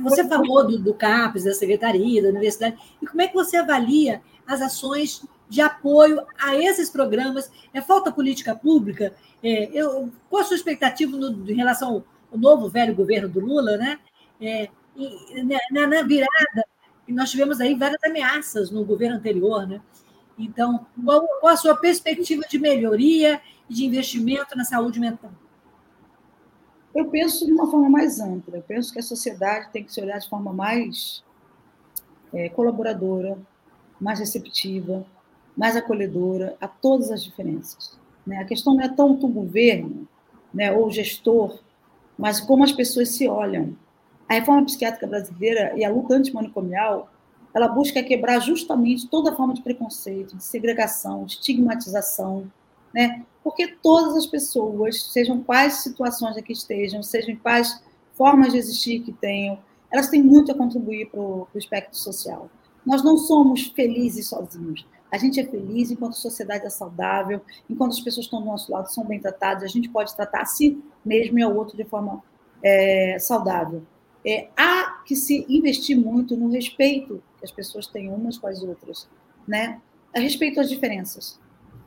você 0.00 0.28
falou 0.28 0.64
do, 0.64 0.78
do 0.78 0.94
CAPES, 0.94 1.44
da 1.44 1.52
Secretaria, 1.52 2.22
da 2.22 2.28
Universidade, 2.28 2.78
e 3.02 3.06
como 3.06 3.20
é 3.20 3.26
que 3.26 3.34
você 3.34 3.56
avalia 3.56 4.22
as 4.46 4.62
ações 4.62 5.26
de 5.48 5.60
apoio 5.60 6.24
a 6.40 6.54
esses 6.54 6.88
programas? 6.88 7.50
É 7.74 7.80
falta 7.80 8.12
política 8.12 8.54
pública? 8.54 9.12
É, 9.42 9.70
eu, 9.72 10.08
qual 10.30 10.42
a 10.42 10.44
sua 10.44 10.56
expectativa 10.56 11.16
no, 11.16 11.50
em 11.50 11.54
relação 11.56 12.04
o 12.30 12.38
novo 12.38 12.68
velho 12.68 12.94
governo 12.94 13.28
do 13.28 13.40
Lula, 13.40 13.76
né? 13.76 13.98
É, 14.40 14.68
e, 14.96 15.42
na, 15.70 15.86
na, 15.86 16.02
virada, 16.02 16.64
nós 17.08 17.30
tivemos 17.30 17.60
aí 17.60 17.74
várias 17.74 18.02
ameaças 18.04 18.70
no 18.70 18.84
governo 18.84 19.16
anterior, 19.16 19.66
né? 19.66 19.80
Então, 20.38 20.86
qual, 21.04 21.26
qual 21.40 21.52
a 21.52 21.56
sua 21.56 21.76
perspectiva 21.76 22.42
de 22.48 22.58
melhoria 22.58 23.40
e 23.68 23.74
de 23.74 23.84
investimento 23.84 24.56
na 24.56 24.64
saúde 24.64 25.00
mental? 25.00 25.32
Eu 26.94 27.06
penso 27.10 27.44
de 27.44 27.52
uma 27.52 27.70
forma 27.70 27.88
mais 27.88 28.20
ampla. 28.20 28.56
Eu 28.56 28.62
penso 28.62 28.92
que 28.92 28.98
a 28.98 29.02
sociedade 29.02 29.70
tem 29.72 29.84
que 29.84 29.92
se 29.92 30.00
olhar 30.00 30.18
de 30.18 30.28
forma 30.28 30.52
mais 30.52 31.24
é, 32.32 32.48
colaboradora, 32.48 33.38
mais 34.00 34.20
receptiva, 34.20 35.04
mais 35.56 35.76
acolhedora 35.76 36.56
a 36.60 36.68
todas 36.68 37.10
as 37.10 37.22
diferenças. 37.22 37.98
Né? 38.26 38.38
A 38.38 38.44
questão 38.44 38.74
não 38.74 38.82
é 38.82 38.88
tanto 38.88 39.26
o 39.26 39.30
governo 39.30 40.06
né, 40.54 40.72
ou 40.72 40.86
o 40.86 40.90
gestor 40.90 41.58
mas 42.18 42.40
como 42.40 42.64
as 42.64 42.72
pessoas 42.72 43.10
se 43.10 43.28
olham. 43.28 43.76
A 44.28 44.34
reforma 44.34 44.66
psiquiátrica 44.66 45.06
brasileira 45.06 45.72
e 45.76 45.84
a 45.84 45.90
luta 45.90 46.14
antimanicomial, 46.14 47.10
ela 47.54 47.68
busca 47.68 48.02
quebrar 48.02 48.40
justamente 48.40 49.08
toda 49.08 49.34
forma 49.34 49.54
de 49.54 49.62
preconceito, 49.62 50.36
de 50.36 50.44
segregação, 50.44 51.24
de 51.24 51.34
estigmatização, 51.34 52.50
né? 52.92 53.24
Porque 53.42 53.68
todas 53.82 54.16
as 54.16 54.26
pessoas, 54.26 55.04
sejam 55.12 55.40
quais 55.40 55.74
situações 55.74 56.36
aqui 56.36 56.52
estejam, 56.52 57.02
sejam 57.02 57.36
quais 57.36 57.82
formas 58.12 58.52
de 58.52 58.58
existir 58.58 59.00
que 59.00 59.12
tenham, 59.12 59.58
elas 59.90 60.08
têm 60.08 60.22
muito 60.22 60.52
a 60.52 60.54
contribuir 60.54 61.08
para 61.08 61.20
o 61.20 61.48
espectro 61.54 61.96
social. 61.96 62.50
Nós 62.84 63.02
não 63.02 63.16
somos 63.16 63.68
felizes 63.68 64.28
sozinhos. 64.28 64.84
A 65.10 65.18
gente 65.18 65.40
é 65.40 65.44
feliz 65.44 65.90
enquanto 65.90 66.12
a 66.12 66.16
sociedade 66.16 66.66
é 66.66 66.70
saudável, 66.70 67.40
enquanto 67.68 67.92
as 67.92 68.00
pessoas 68.00 68.26
que 68.26 68.34
estão 68.34 68.40
do 68.40 68.46
nosso 68.46 68.70
lado 68.70 68.92
são 68.92 69.04
bem 69.04 69.20
tratadas, 69.20 69.62
a 69.62 69.68
gente 69.68 69.88
pode 69.88 70.14
tratar 70.14 70.42
a 70.42 70.46
si 70.46 70.82
mesmo 71.04 71.38
e 71.38 71.42
ao 71.42 71.54
outro 71.54 71.76
de 71.76 71.84
forma 71.84 72.22
é, 72.62 73.18
saudável. 73.18 73.82
É, 74.26 74.48
há 74.56 75.02
que 75.06 75.16
se 75.16 75.46
investir 75.48 75.96
muito 75.96 76.36
no 76.36 76.50
respeito 76.50 77.22
que 77.38 77.44
as 77.44 77.50
pessoas 77.50 77.86
têm 77.86 78.10
umas 78.10 78.36
com 78.36 78.46
as 78.46 78.62
outras, 78.62 79.08
né? 79.46 79.80
a 80.14 80.20
respeito 80.20 80.60
às 80.60 80.68
diferenças. 80.68 81.38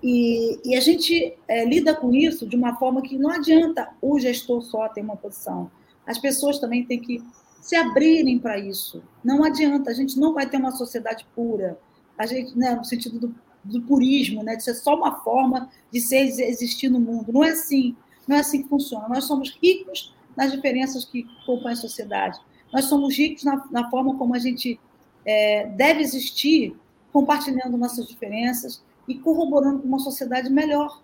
E, 0.04 0.60
e 0.66 0.76
a 0.76 0.80
gente 0.80 1.38
é, 1.48 1.64
lida 1.64 1.94
com 1.94 2.14
isso 2.14 2.48
de 2.48 2.56
uma 2.56 2.76
forma 2.78 3.02
que 3.02 3.18
não 3.18 3.30
adianta 3.30 3.90
o 4.02 4.20
gestor 4.20 4.62
só 4.62 4.88
ter 4.90 5.02
uma 5.02 5.16
posição. 5.16 5.70
As 6.06 6.18
pessoas 6.18 6.60
também 6.60 6.86
têm 6.86 7.00
que 7.00 7.24
se 7.62 7.76
abrirem 7.76 8.40
para 8.40 8.58
isso. 8.58 9.04
Não 9.24 9.44
adianta, 9.44 9.92
a 9.92 9.94
gente 9.94 10.20
não 10.20 10.34
vai 10.34 10.50
ter 10.50 10.58
uma 10.58 10.72
sociedade 10.72 11.26
pura 11.36 11.78
a 12.18 12.26
gente, 12.26 12.58
né, 12.58 12.76
no 12.76 12.84
sentido 12.84 13.20
do, 13.20 13.36
do 13.64 13.82
purismo, 13.82 14.44
né, 14.44 14.56
de 14.56 14.64
ser 14.64 14.76
só 14.76 14.96
uma 14.96 15.22
forma 15.22 15.70
de 15.92 16.00
ser 16.00 16.22
existir 16.22 16.90
no 16.90 17.00
mundo. 17.00 17.32
Não 17.32 17.44
é 17.44 17.50
assim, 17.50 17.96
não 18.28 18.38
é 18.38 18.40
assim 18.40 18.64
que 18.64 18.70
funciona. 18.70 19.08
Nós 19.08 19.26
somos 19.26 19.58
ricos 19.62 20.14
nas 20.36 20.52
diferenças 20.52 21.06
que 21.06 21.26
compõem 21.46 21.74
a 21.74 21.76
sociedade. 21.76 22.40
Nós 22.72 22.86
somos 22.86 23.18
ricos 23.18 23.44
na, 23.44 23.68
na 23.70 23.90
forma 23.90 24.18
como 24.18 24.34
a 24.34 24.40
gente 24.40 24.80
é, 25.26 25.68
deve 25.68 26.02
existir, 26.02 26.76
compartilhando 27.12 27.78
nossas 27.78 28.08
diferenças 28.08 28.84
e 29.08 29.16
corroborando 29.16 29.80
com 29.80 29.88
uma 29.88 30.00
sociedade 30.00 30.50
melhor. 30.50 31.02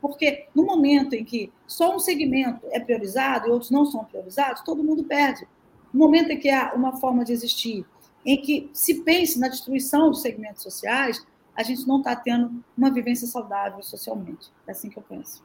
Porque 0.00 0.46
no 0.54 0.64
momento 0.64 1.14
em 1.14 1.24
que 1.24 1.52
só 1.66 1.94
um 1.94 1.98
segmento 1.98 2.66
é 2.70 2.80
priorizado 2.80 3.48
e 3.48 3.50
outros 3.50 3.70
não 3.70 3.84
são 3.84 4.04
priorizados, 4.04 4.62
todo 4.62 4.84
mundo 4.84 5.04
perde. 5.04 5.46
No 5.92 6.00
momento 6.00 6.30
em 6.30 6.38
que 6.38 6.50
há 6.50 6.72
uma 6.74 6.96
forma 6.96 7.24
de 7.24 7.32
existir, 7.32 7.84
em 8.28 8.36
que 8.42 8.68
se 8.74 9.02
pense 9.04 9.40
na 9.40 9.48
destruição 9.48 10.10
dos 10.10 10.20
segmentos 10.20 10.62
sociais, 10.62 11.26
a 11.56 11.62
gente 11.62 11.88
não 11.88 11.96
está 11.96 12.14
tendo 12.14 12.62
uma 12.76 12.90
vivência 12.90 13.26
saudável 13.26 13.82
socialmente. 13.82 14.52
É 14.66 14.72
assim 14.72 14.90
que 14.90 14.98
eu 14.98 15.02
penso. 15.02 15.42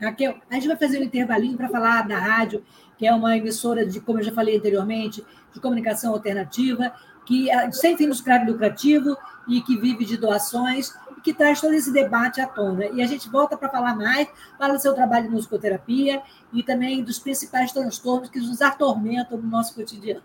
Raquel, 0.00 0.38
a 0.50 0.54
gente 0.54 0.66
vai 0.66 0.76
fazer 0.76 0.98
um 0.98 1.04
intervalinho 1.04 1.56
para 1.56 1.68
falar 1.68 2.08
da 2.08 2.18
rádio, 2.18 2.64
que 2.98 3.06
é 3.06 3.14
uma 3.14 3.36
emissora 3.36 3.86
de, 3.86 4.00
como 4.00 4.18
eu 4.18 4.24
já 4.24 4.32
falei 4.32 4.56
anteriormente, 4.56 5.24
de 5.54 5.60
comunicação 5.60 6.12
alternativa, 6.12 6.92
que 7.24 7.48
é 7.48 7.70
sem 7.70 7.96
fins 7.96 8.20
lucrativo 8.44 9.16
e 9.46 9.60
que 9.60 9.76
vive 9.76 10.04
de 10.04 10.16
doações 10.16 10.92
e 11.16 11.20
que 11.20 11.32
traz 11.32 11.60
todo 11.60 11.74
esse 11.74 11.92
debate 11.92 12.40
à 12.40 12.48
tona. 12.48 12.86
E 12.86 13.00
a 13.00 13.06
gente 13.06 13.30
volta 13.30 13.56
para 13.56 13.68
falar 13.68 13.94
mais, 13.94 14.26
fala 14.58 14.74
do 14.74 14.80
seu 14.80 14.94
trabalho 14.94 15.26
de 15.26 15.30
musicoterapia 15.30 16.20
e 16.52 16.60
também 16.60 17.04
dos 17.04 17.20
principais 17.20 17.70
transtornos 17.70 18.30
que 18.30 18.40
nos 18.40 18.60
atormentam 18.60 19.38
no 19.38 19.48
nosso 19.48 19.76
cotidiano. 19.76 20.24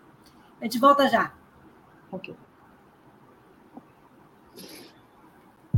A 0.60 0.64
gente 0.64 0.78
volta 0.78 1.08
já. 1.08 1.32
Ok. 2.10 2.34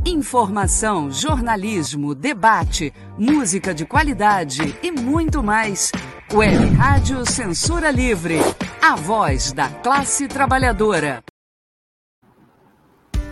Informação, 0.03 1.11
jornalismo, 1.11 2.15
debate, 2.15 2.91
música 3.17 3.73
de 3.73 3.85
qualidade 3.85 4.75
e 4.81 4.91
muito 4.91 5.43
mais. 5.43 5.91
Web 6.33 6.65
Rádio 6.75 7.23
Censura 7.29 7.91
Livre, 7.91 8.39
a 8.81 8.95
voz 8.95 9.51
da 9.51 9.69
classe 9.69 10.27
trabalhadora. 10.27 11.23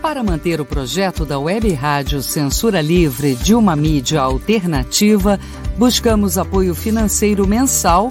Para 0.00 0.22
manter 0.22 0.60
o 0.60 0.64
projeto 0.64 1.26
da 1.26 1.38
Web 1.38 1.72
Rádio 1.72 2.22
Censura 2.22 2.80
Livre 2.80 3.34
de 3.34 3.54
uma 3.54 3.74
mídia 3.74 4.20
alternativa, 4.20 5.40
buscamos 5.76 6.38
apoio 6.38 6.74
financeiro 6.74 7.46
mensal 7.46 8.10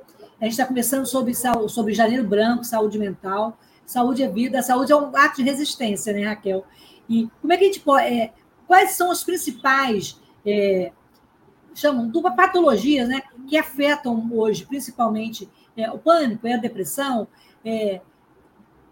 A 0.41 0.45
gente 0.45 0.53
está 0.53 0.65
conversando 0.65 1.05
sobre, 1.05 1.33
sobre 1.69 1.93
janeiro 1.93 2.23
branco, 2.23 2.63
saúde 2.63 2.97
mental. 2.97 3.57
Saúde 3.85 4.23
é 4.23 4.27
vida, 4.27 4.63
saúde 4.63 4.91
é 4.91 4.95
um 4.95 5.15
ato 5.15 5.35
de 5.37 5.43
resistência, 5.43 6.11
né, 6.11 6.25
Raquel? 6.25 6.65
E 7.07 7.29
como 7.39 7.53
é 7.53 7.57
que 7.57 7.63
a 7.63 7.67
gente 7.67 7.79
pode. 7.79 8.07
É, 8.07 8.33
quais 8.65 8.91
são 8.91 9.11
as 9.11 9.23
principais. 9.23 10.19
É, 10.43 10.91
chamam 11.73 12.09
de 12.09 12.21
patologias 12.35 13.07
né, 13.07 13.21
que 13.47 13.57
afetam 13.57 14.29
hoje, 14.33 14.65
principalmente 14.65 15.49
é, 15.77 15.89
o 15.91 15.97
pânico, 15.97 16.47
é 16.47 16.53
a 16.53 16.57
depressão. 16.57 17.27
É, 17.63 18.01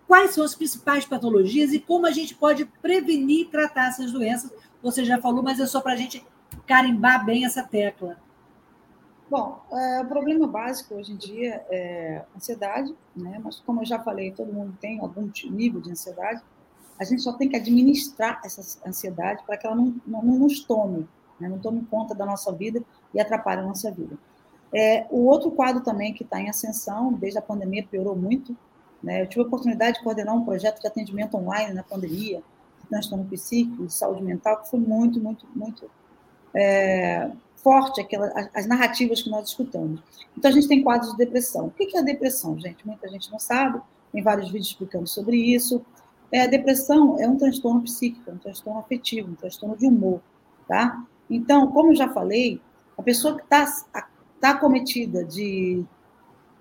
quais 0.08 0.32
são 0.32 0.44
as 0.44 0.56
principais 0.56 1.06
patologias 1.06 1.74
e 1.74 1.80
como 1.80 2.06
a 2.06 2.12
gente 2.12 2.36
pode 2.36 2.66
prevenir 2.82 3.42
e 3.42 3.46
tratar 3.46 3.90
essas 3.90 4.12
doenças? 4.12 4.52
Você 4.82 5.04
já 5.04 5.20
falou, 5.20 5.44
mas 5.44 5.60
é 5.60 5.66
só 5.66 5.82
para 5.82 5.94
a 5.94 5.98
gente 5.98 6.26
carimbar 6.66 7.26
bem 7.26 7.46
essa 7.46 7.64
tecla. 7.64 8.18
Bom, 9.30 9.62
é, 9.72 10.02
o 10.02 10.08
problema 10.08 10.48
básico 10.48 10.96
hoje 10.96 11.12
em 11.12 11.16
dia 11.16 11.64
é 11.70 12.24
ansiedade, 12.36 12.96
né? 13.16 13.40
mas 13.44 13.60
como 13.60 13.82
eu 13.82 13.86
já 13.86 14.00
falei, 14.00 14.32
todo 14.32 14.52
mundo 14.52 14.76
tem 14.82 15.00
algum 15.00 15.30
nível 15.52 15.80
de 15.80 15.92
ansiedade. 15.92 16.42
A 17.00 17.04
gente 17.04 17.22
só 17.22 17.34
tem 17.34 17.48
que 17.48 17.56
administrar 17.56 18.42
essa 18.44 18.80
ansiedade 18.88 19.44
para 19.46 19.56
que 19.56 19.68
ela 19.68 19.76
não, 19.76 19.96
não, 20.06 20.24
não 20.24 20.40
nos 20.40 20.62
tome, 20.62 21.08
né? 21.40 21.48
não 21.48 21.60
tome 21.60 21.86
conta 21.86 22.16
da 22.16 22.26
nossa 22.26 22.52
vida 22.52 22.82
e 23.14 23.20
atrapalhe 23.20 23.62
a 23.62 23.66
nossa 23.66 23.92
vida. 23.92 24.18
É, 24.74 25.06
o 25.12 25.26
outro 25.26 25.52
quadro 25.52 25.84
também 25.84 26.12
que 26.12 26.24
está 26.24 26.42
em 26.42 26.50
ascensão, 26.50 27.14
desde 27.14 27.38
a 27.38 27.42
pandemia 27.42 27.86
piorou 27.86 28.16
muito. 28.16 28.58
Né? 29.02 29.22
Eu 29.22 29.28
tive 29.28 29.44
a 29.44 29.48
oportunidade 29.48 29.98
de 29.98 30.04
coordenar 30.04 30.36
um 30.36 30.44
projeto 30.44 30.82
de 30.82 30.88
atendimento 30.88 31.38
online 31.38 31.74
na 31.74 31.84
pandemia, 31.84 32.42
de 32.82 32.88
transtorno 32.88 33.26
psíquico, 33.26 33.86
de 33.86 33.94
saúde 33.94 34.24
mental, 34.24 34.58
que 34.58 34.70
foi 34.70 34.80
muito, 34.80 35.20
muito, 35.20 35.46
muito 35.56 35.90
é, 36.54 37.32
forte 37.64 38.02
aquela, 38.02 38.32
as 38.54 38.66
narrativas 38.66 39.22
que 39.22 39.30
nós 39.30 39.50
escutamos. 39.50 40.02
Então, 40.38 40.50
a 40.50 40.54
gente 40.54 40.68
tem 40.68 40.84
quadros 40.84 41.12
de 41.12 41.18
depressão. 41.18 41.68
O 41.68 41.72
que 41.72 41.96
é 41.96 42.00
a 42.00 42.04
depressão, 42.04 42.58
gente? 42.60 42.86
Muita 42.86 43.08
gente 43.10 43.32
não 43.32 43.40
sabe, 43.40 43.82
tem 44.12 44.24
vários 44.24 44.48
vídeos 44.48 44.68
explicando 44.68 45.08
sobre 45.08 45.38
isso. 45.38 45.82
É, 46.32 46.44
a 46.44 46.48
depressão 46.48 47.20
é 47.20 47.28
um 47.28 47.38
transtorno 47.38 47.82
psíquico, 47.82 48.32
um 48.32 48.38
transtorno 48.38 48.80
afetivo, 48.80 49.32
um 49.32 49.36
transtorno 49.36 49.76
de 49.76 49.88
humor, 49.88 50.22
tá? 50.68 51.04
Então, 51.30 51.68
como 51.72 51.92
eu 51.92 51.96
já 51.96 52.10
falei, 52.10 52.62
a 52.98 53.04
pessoa 53.04 53.36
que 53.36 53.44
está 53.44 53.66
tá 54.40 54.52
acometida 54.52 55.24
de... 55.24 55.84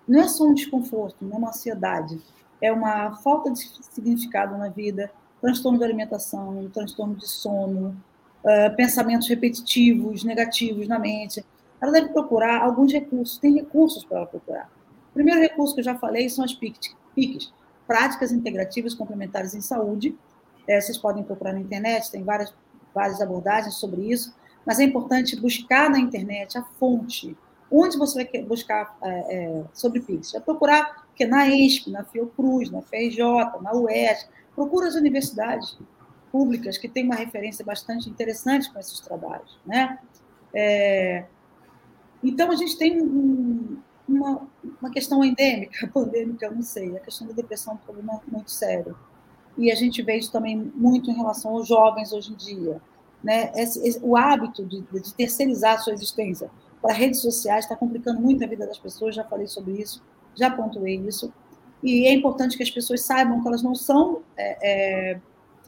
Não 0.06 0.20
é 0.20 0.28
só 0.28 0.44
um 0.44 0.54
desconforto, 0.54 1.16
não 1.22 1.34
é 1.34 1.38
uma 1.38 1.48
ansiedade, 1.50 2.18
é 2.62 2.72
uma 2.72 3.16
falta 3.16 3.50
de 3.50 3.60
significado 3.90 4.56
na 4.56 4.68
vida, 4.68 5.10
transtorno 5.40 5.78
de 5.78 5.84
alimentação, 5.84 6.68
transtorno 6.72 7.14
de 7.14 7.28
sono, 7.28 7.94
uh, 8.44 8.74
pensamentos 8.76 9.28
repetitivos, 9.28 10.24
negativos 10.24 10.88
na 10.88 10.98
mente. 10.98 11.44
Ela 11.80 11.92
deve 11.92 12.08
procurar 12.08 12.62
alguns 12.62 12.92
recursos, 12.92 13.38
tem 13.38 13.54
recursos 13.54 14.04
para 14.04 14.18
ela 14.18 14.26
procurar. 14.26 14.70
O 15.10 15.14
primeiro 15.14 15.40
recurso 15.40 15.74
que 15.74 15.80
eu 15.80 15.84
já 15.84 15.96
falei 15.96 16.28
são 16.28 16.44
as 16.44 16.52
PICs, 16.52 17.52
Práticas 17.86 18.32
Integrativas 18.32 18.94
Complementares 18.94 19.54
em 19.54 19.60
Saúde. 19.60 20.16
É, 20.66 20.80
vocês 20.80 20.98
podem 20.98 21.24
procurar 21.24 21.52
na 21.52 21.60
internet, 21.60 22.10
tem 22.10 22.22
várias, 22.22 22.52
várias 22.94 23.20
abordagens 23.20 23.76
sobre 23.76 24.02
isso, 24.02 24.34
mas 24.66 24.78
é 24.78 24.84
importante 24.84 25.40
buscar 25.40 25.88
na 25.88 25.98
internet 25.98 26.58
a 26.58 26.62
fonte. 26.78 27.36
Onde 27.70 27.96
você 27.96 28.24
vai 28.24 28.42
buscar 28.42 28.96
é, 29.02 29.08
é, 29.36 29.64
sobre 29.72 30.00
PICs? 30.00 30.32
Vai 30.32 30.42
procurar 30.42 31.06
que 31.14 31.26
na 31.26 31.48
ESP, 31.48 31.90
na 31.90 32.04
Fiocruz, 32.04 32.70
na 32.70 32.82
FRJ, 32.82 33.18
na 33.62 33.72
UES, 33.74 34.28
procura 34.54 34.88
as 34.88 34.94
universidades 34.94 35.78
públicas 36.30 36.78
que 36.78 36.88
têm 36.88 37.04
uma 37.04 37.14
referência 37.14 37.64
bastante 37.64 38.08
interessante 38.08 38.72
com 38.72 38.78
esses 38.78 39.00
trabalhos. 39.00 39.58
Né? 39.66 39.98
É, 40.54 41.24
então, 42.22 42.50
a 42.50 42.56
gente 42.56 42.76
tem 42.76 43.00
um, 43.00 43.78
uma, 44.08 44.48
uma 44.80 44.90
questão 44.90 45.24
endêmica, 45.24 45.86
pandêmica, 45.92 46.46
eu 46.46 46.54
não 46.54 46.62
sei, 46.62 46.96
a 46.96 47.00
questão 47.00 47.26
da 47.26 47.32
depressão 47.32 47.74
é 47.74 47.76
um 47.76 47.78
problema 47.78 48.20
muito 48.30 48.50
sério. 48.50 48.96
E 49.56 49.72
a 49.72 49.74
gente 49.74 50.02
vê 50.02 50.16
isso 50.16 50.30
também 50.30 50.56
muito 50.56 51.10
em 51.10 51.14
relação 51.14 51.52
aos 51.52 51.66
jovens 51.66 52.12
hoje 52.12 52.32
em 52.32 52.36
dia. 52.36 52.80
Né? 53.22 53.50
Esse, 53.56 53.86
esse, 53.86 53.98
o 54.02 54.16
hábito 54.16 54.64
de, 54.64 54.80
de 54.80 55.14
terceirizar 55.14 55.74
a 55.74 55.78
sua 55.78 55.92
existência 55.92 56.50
para 56.80 56.94
redes 56.94 57.20
sociais 57.20 57.64
está 57.64 57.74
complicando 57.74 58.20
muito 58.20 58.44
a 58.44 58.46
vida 58.46 58.66
das 58.66 58.78
pessoas, 58.78 59.14
já 59.14 59.24
falei 59.24 59.48
sobre 59.48 59.72
isso, 59.72 60.02
já 60.34 60.48
pontuei 60.50 60.96
isso. 60.96 61.32
E 61.82 62.06
é 62.06 62.12
importante 62.12 62.56
que 62.56 62.62
as 62.62 62.70
pessoas 62.70 63.02
saibam 63.02 63.40
que 63.40 63.48
elas 63.48 63.62
não 63.62 63.74
são 63.74 64.22
é, 64.36 64.58
é, 65.12 65.20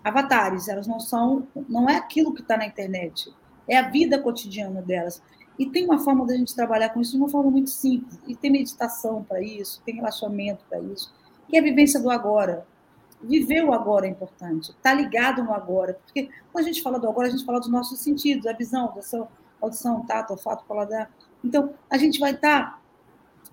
avatares, 0.02 0.68
elas 0.68 0.86
não 0.86 0.98
são, 0.98 1.46
não 1.68 1.88
é 1.88 1.96
aquilo 1.96 2.32
que 2.32 2.42
está 2.42 2.56
na 2.56 2.66
internet, 2.66 3.32
é 3.68 3.76
a 3.76 3.88
vida 3.88 4.18
cotidiana 4.18 4.82
delas. 4.82 5.22
E 5.58 5.66
tem 5.66 5.84
uma 5.84 5.98
forma 5.98 6.26
da 6.26 6.34
gente 6.34 6.54
trabalhar 6.54 6.88
com 6.88 7.00
isso 7.00 7.12
de 7.12 7.18
uma 7.18 7.28
forma 7.28 7.50
muito 7.50 7.68
simples. 7.68 8.18
E 8.26 8.34
tem 8.34 8.50
meditação 8.50 9.22
para 9.22 9.42
isso, 9.42 9.82
tem 9.84 9.96
relaxamento 9.96 10.64
para 10.68 10.80
isso, 10.80 11.12
que 11.48 11.56
é 11.56 11.60
a 11.60 11.62
vivência 11.62 12.00
do 12.00 12.10
agora. 12.10 12.66
Viver 13.22 13.62
o 13.62 13.74
agora 13.74 14.06
é 14.06 14.08
importante, 14.08 14.70
estar 14.70 14.80
tá 14.82 14.94
ligado 14.94 15.44
no 15.44 15.52
agora. 15.52 16.00
Porque 16.02 16.30
quando 16.50 16.64
a 16.64 16.66
gente 16.66 16.80
fala 16.80 16.98
do 16.98 17.06
agora, 17.06 17.28
a 17.28 17.30
gente 17.30 17.44
fala 17.44 17.60
dos 17.60 17.68
nossos 17.68 18.00
sentidos, 18.00 18.46
a 18.46 18.54
visão, 18.54 18.86
audição, 18.86 19.28
audição 19.60 20.00
tato, 20.06 20.30
olfato, 20.30 20.64
paladar. 20.64 21.10
Então, 21.44 21.74
a 21.90 21.98
gente 21.98 22.18
vai 22.18 22.32
estar 22.32 22.62
tá, 22.62 22.78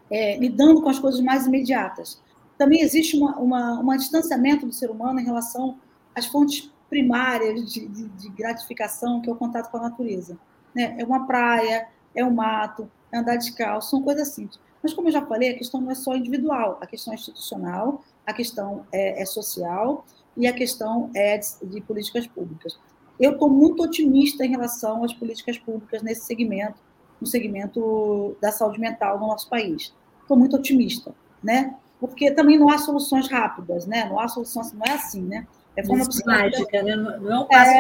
é, 0.10 0.38
lidando 0.38 0.82
com 0.82 0.88
as 0.88 1.00
coisas 1.00 1.20
mais 1.20 1.46
imediatas. 1.46 2.22
Também 2.58 2.82
existe 2.82 3.18
uma, 3.18 3.38
uma, 3.38 3.80
um 3.82 3.98
distanciamento 3.98 4.66
do 4.66 4.72
ser 4.72 4.90
humano 4.90 5.20
em 5.20 5.26
relação 5.26 5.78
às 6.18 6.26
fontes 6.26 6.72
primárias 6.90 7.72
de, 7.72 7.88
de, 7.88 8.08
de 8.08 8.30
gratificação, 8.30 9.22
que 9.22 9.30
é 9.30 9.34
o 9.34 9.36
contato 9.36 9.70
com 9.70 9.78
a 9.78 9.82
natureza. 9.82 10.38
Né? 10.74 10.96
É 10.98 11.06
uma 11.06 11.28
praia, 11.28 11.88
é 12.16 12.26
o 12.26 12.34
mato, 12.34 12.90
é 13.12 13.20
andar 13.20 13.36
descalço, 13.36 13.92
são 13.92 14.02
coisas 14.02 14.30
simples. 14.30 14.60
Mas, 14.82 14.94
como 14.94 15.08
eu 15.08 15.12
já 15.12 15.24
falei, 15.26 15.52
a 15.52 15.58
questão 15.58 15.80
não 15.80 15.92
é 15.92 15.96
só 15.96 16.16
individual, 16.16 16.78
a 16.82 16.88
questão 16.88 17.14
é 17.14 17.16
institucional, 17.16 18.04
a 18.26 18.34
questão 18.34 18.86
é, 18.92 19.22
é 19.22 19.26
social 19.26 20.06
e 20.36 20.48
a 20.48 20.54
questão 20.54 21.12
é 21.16 21.38
de, 21.38 21.48
de 21.64 21.82
políticas 21.82 22.26
públicas. 22.26 22.80
Eu 23.20 23.34
estou 23.34 23.50
muito 23.50 23.84
otimista 23.84 24.46
em 24.46 24.50
relação 24.50 25.04
às 25.04 25.14
políticas 25.14 25.58
públicas 25.58 26.02
nesse 26.02 26.26
segmento, 26.26 26.80
no 27.20 27.28
segmento 27.28 28.36
da 28.42 28.52
saúde 28.52 28.80
mental 28.80 29.20
no 29.20 29.28
nosso 29.28 29.50
país. 29.50 29.94
Estou 30.22 30.38
muito 30.38 30.56
otimista, 30.56 31.14
né? 31.44 31.76
Porque 32.00 32.32
também 32.32 32.60
não 32.60 32.70
há 32.70 32.78
soluções 32.78 33.28
rápidas, 33.28 33.88
né? 33.88 34.06
Não 34.06 34.20
há 34.20 34.28
soluções, 34.28 34.72
não 34.72 34.86
é 34.86 34.92
assim, 34.92 35.24
né? 35.24 35.48
É 35.78 35.86
forma 35.86 36.08
psiquiátrica, 36.08 36.82
né? 36.82 36.96
Não 36.96 37.32
é 37.32 37.40
um 37.40 37.46
passo 37.46 37.72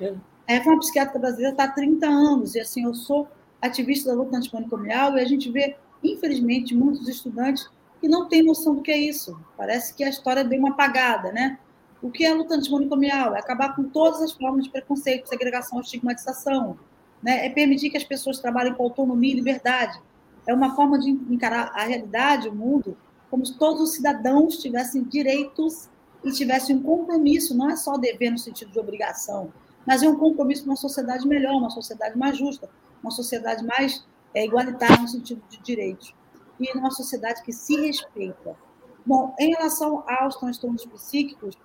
é, 0.00 0.14
é, 0.46 0.56
a 0.58 0.64
forma 0.64 0.78
psiquiátrica 0.78 1.18
brasileira 1.18 1.50
está 1.50 1.64
há 1.64 1.68
30 1.68 2.06
anos, 2.06 2.54
e 2.54 2.60
assim, 2.60 2.84
eu 2.84 2.94
sou 2.94 3.28
ativista 3.60 4.10
da 4.10 4.16
luta 4.16 4.36
antimanicomial, 4.36 5.18
e 5.18 5.20
a 5.20 5.24
gente 5.24 5.50
vê, 5.50 5.76
infelizmente, 6.02 6.72
muitos 6.72 7.08
estudantes 7.08 7.68
que 8.00 8.06
não 8.06 8.28
têm 8.28 8.44
noção 8.44 8.76
do 8.76 8.82
que 8.82 8.92
é 8.92 8.96
isso. 8.96 9.38
Parece 9.56 9.92
que 9.94 10.04
a 10.04 10.08
história 10.08 10.40
é 10.40 10.44
bem 10.44 10.60
uma 10.60 10.70
apagada, 10.70 11.32
né? 11.32 11.58
O 12.00 12.10
que 12.10 12.24
é 12.24 12.30
a 12.30 12.34
luta 12.34 12.54
antimanicomial? 12.54 13.34
É 13.34 13.40
acabar 13.40 13.74
com 13.74 13.84
todas 13.84 14.20
as 14.22 14.32
formas 14.32 14.64
de 14.64 14.70
preconceito, 14.70 15.28
segregação, 15.28 15.80
estigmatização. 15.80 16.76
Né? 17.22 17.46
É 17.46 17.50
permitir 17.50 17.90
que 17.90 17.96
as 17.96 18.02
pessoas 18.02 18.40
trabalhem 18.40 18.74
com 18.74 18.82
autonomia 18.82 19.32
e 19.32 19.36
liberdade. 19.36 20.00
É 20.46 20.52
uma 20.52 20.74
forma 20.74 20.98
de 20.98 21.10
encarar 21.10 21.70
a 21.74 21.84
realidade, 21.84 22.48
o 22.48 22.54
mundo, 22.54 22.96
como 23.30 23.46
se 23.46 23.56
todos 23.56 23.80
os 23.80 23.94
cidadãos 23.94 24.56
tivessem 24.56 25.04
direitos 25.04 25.88
e 26.24 26.30
tivessem 26.32 26.76
um 26.76 26.82
compromisso, 26.82 27.56
não 27.56 27.70
é 27.70 27.76
só 27.76 27.96
dever 27.96 28.30
no 28.30 28.38
sentido 28.38 28.70
de 28.70 28.78
obrigação, 28.78 29.52
mas 29.86 30.02
é 30.02 30.08
um 30.08 30.16
compromisso 30.16 30.64
com 30.64 30.70
uma 30.70 30.76
sociedade 30.76 31.26
melhor, 31.26 31.54
uma 31.54 31.70
sociedade 31.70 32.16
mais 32.16 32.36
justa, 32.36 32.68
uma 33.02 33.10
sociedade 33.10 33.64
mais 33.64 34.04
é, 34.34 34.44
igualitária 34.44 35.00
no 35.00 35.08
sentido 35.08 35.42
de 35.48 35.58
direitos, 35.60 36.14
e 36.60 36.74
numa 36.74 36.90
sociedade 36.90 37.42
que 37.42 37.52
se 37.52 37.74
respeita. 37.74 38.56
Bom, 39.04 39.34
em 39.38 39.50
relação 39.50 40.04
aos 40.06 40.36
transtornos 40.36 40.84
psíquicos, 40.84 41.58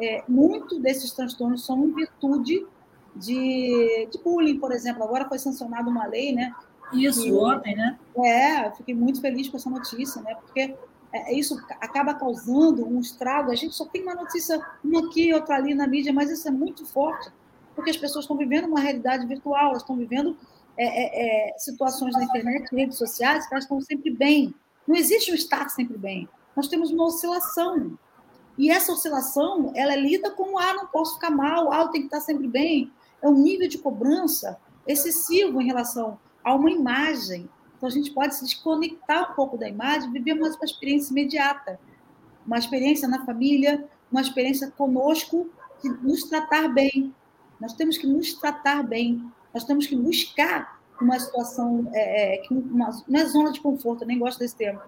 é, 0.00 0.22
muito 0.28 0.78
desses 0.78 1.12
transtornos 1.12 1.66
são 1.66 1.84
em 1.84 1.92
virtude 1.92 2.64
de, 3.16 4.08
de 4.10 4.18
bullying, 4.22 4.58
por 4.58 4.72
exemplo. 4.72 5.02
Agora 5.02 5.28
foi 5.28 5.38
sancionada 5.38 5.88
uma 5.88 6.06
lei, 6.06 6.32
né? 6.32 6.52
Isso, 6.92 7.36
ontem, 7.38 7.74
né? 7.74 7.98
É, 8.18 8.66
eu 8.66 8.72
fiquei 8.72 8.94
muito 8.94 9.20
feliz 9.20 9.48
com 9.48 9.56
essa 9.56 9.70
notícia, 9.70 10.22
né? 10.22 10.34
Porque 10.36 10.76
isso 11.32 11.60
acaba 11.80 12.14
causando 12.14 12.86
um 12.86 13.00
estrago. 13.00 13.50
A 13.50 13.54
gente 13.54 13.74
só 13.74 13.84
tem 13.86 14.02
uma 14.02 14.14
notícia, 14.14 14.60
uma 14.82 15.06
aqui, 15.06 15.32
outra 15.32 15.56
ali 15.56 15.74
na 15.74 15.86
mídia, 15.86 16.12
mas 16.12 16.30
isso 16.30 16.48
é 16.48 16.50
muito 16.50 16.84
forte, 16.84 17.30
porque 17.74 17.90
as 17.90 17.96
pessoas 17.96 18.24
estão 18.24 18.36
vivendo 18.36 18.66
uma 18.66 18.80
realidade 18.80 19.26
virtual, 19.26 19.70
elas 19.70 19.82
estão 19.82 19.96
vivendo 19.96 20.36
é, 20.76 20.86
é, 20.86 21.50
é, 21.52 21.58
situações 21.58 22.14
na 22.14 22.24
internet, 22.24 22.74
redes 22.74 22.98
sociais, 22.98 23.46
que 23.46 23.54
elas 23.54 23.64
estão 23.64 23.80
sempre 23.80 24.10
bem. 24.10 24.54
Não 24.86 24.96
existe 24.96 25.30
um 25.30 25.34
estar 25.34 25.68
sempre 25.68 25.96
bem. 25.96 26.28
Nós 26.56 26.68
temos 26.68 26.90
uma 26.90 27.04
oscilação. 27.04 27.96
E 28.58 28.70
essa 28.70 28.92
oscilação, 28.92 29.72
ela 29.74 29.92
é 29.92 29.96
lida 29.96 30.30
como, 30.30 30.58
ah, 30.58 30.74
não 30.74 30.86
posso 30.86 31.14
ficar 31.14 31.30
mal, 31.30 31.72
ah, 31.72 31.82
eu 31.82 31.88
tenho 31.88 32.08
que 32.08 32.14
estar 32.14 32.20
sempre 32.20 32.46
bem. 32.46 32.92
É 33.22 33.28
um 33.28 33.34
nível 33.34 33.68
de 33.68 33.78
cobrança 33.78 34.58
excessivo 34.86 35.60
em 35.60 35.66
relação 35.66 36.18
a 36.42 36.54
uma 36.54 36.70
imagem. 36.70 37.48
Então, 37.84 37.92
a 37.92 38.02
gente 38.02 38.12
pode 38.12 38.34
se 38.34 38.44
desconectar 38.44 39.30
um 39.30 39.34
pouco 39.34 39.58
da 39.58 39.68
imagem 39.68 40.10
viver 40.10 40.32
mais 40.32 40.56
uma 40.56 40.64
experiência 40.64 41.12
imediata. 41.12 41.78
Uma 42.46 42.56
experiência 42.56 43.06
na 43.06 43.26
família, 43.26 43.86
uma 44.10 44.22
experiência 44.22 44.70
conosco, 44.70 45.50
de 45.82 45.90
nos 45.90 46.24
tratar 46.24 46.68
bem. 46.68 47.14
Nós 47.60 47.74
temos 47.74 47.98
que 47.98 48.06
nos 48.06 48.32
tratar 48.32 48.82
bem. 48.82 49.22
Nós 49.52 49.64
temos 49.64 49.86
que 49.86 49.94
buscar 49.94 50.80
uma 50.98 51.18
situação, 51.18 51.86
é, 51.92 52.36
é, 52.36 52.38
que 52.38 52.54
uma, 52.54 52.88
não 53.06 53.20
é 53.20 53.26
zona 53.26 53.52
de 53.52 53.60
conforto, 53.60 54.04
eu 54.04 54.08
nem 54.08 54.18
gosto 54.18 54.38
desse 54.38 54.56
termo, 54.56 54.80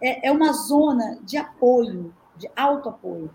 é, 0.00 0.28
é 0.28 0.30
uma 0.30 0.52
zona 0.52 1.18
de 1.24 1.36
apoio, 1.36 2.14
de 2.36 2.48
auto-apoio. 2.54 3.34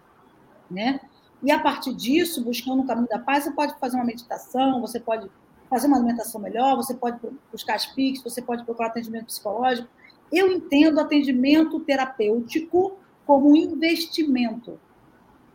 Né? 0.71 1.01
E 1.43 1.51
a 1.51 1.59
partir 1.59 1.93
disso, 1.93 2.41
buscando 2.41 2.83
o 2.83 2.87
caminho 2.87 3.09
da 3.09 3.19
paz, 3.19 3.43
você 3.43 3.51
pode 3.51 3.77
fazer 3.79 3.97
uma 3.97 4.05
meditação, 4.05 4.79
você 4.79 4.97
pode 4.97 5.29
fazer 5.69 5.87
uma 5.87 5.97
alimentação 5.97 6.41
melhor, 6.41 6.75
você 6.75 6.93
pode 6.93 7.19
buscar 7.51 7.75
as 7.75 7.85
PICs, 7.85 8.23
você 8.23 8.41
pode 8.41 8.63
procurar 8.65 8.87
atendimento 8.87 9.25
psicológico. 9.25 9.87
Eu 10.31 10.51
entendo 10.51 10.99
atendimento 10.99 11.79
terapêutico 11.81 12.97
como 13.25 13.51
um 13.51 13.55
investimento. 13.55 14.79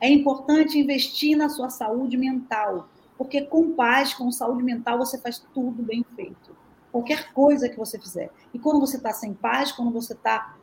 É 0.00 0.08
importante 0.08 0.78
investir 0.78 1.36
na 1.36 1.48
sua 1.48 1.70
saúde 1.70 2.16
mental. 2.16 2.88
Porque 3.16 3.42
com 3.42 3.72
paz, 3.72 4.12
com 4.14 4.30
saúde 4.30 4.62
mental, 4.62 4.98
você 4.98 5.18
faz 5.18 5.38
tudo 5.52 5.82
bem 5.82 6.04
feito. 6.14 6.56
Qualquer 6.90 7.32
coisa 7.32 7.68
que 7.68 7.76
você 7.76 7.98
fizer. 7.98 8.30
E 8.52 8.58
quando 8.58 8.80
você 8.80 8.96
está 8.96 9.12
sem 9.12 9.34
paz, 9.34 9.72
quando 9.72 9.90
você 9.90 10.12
está 10.12 10.56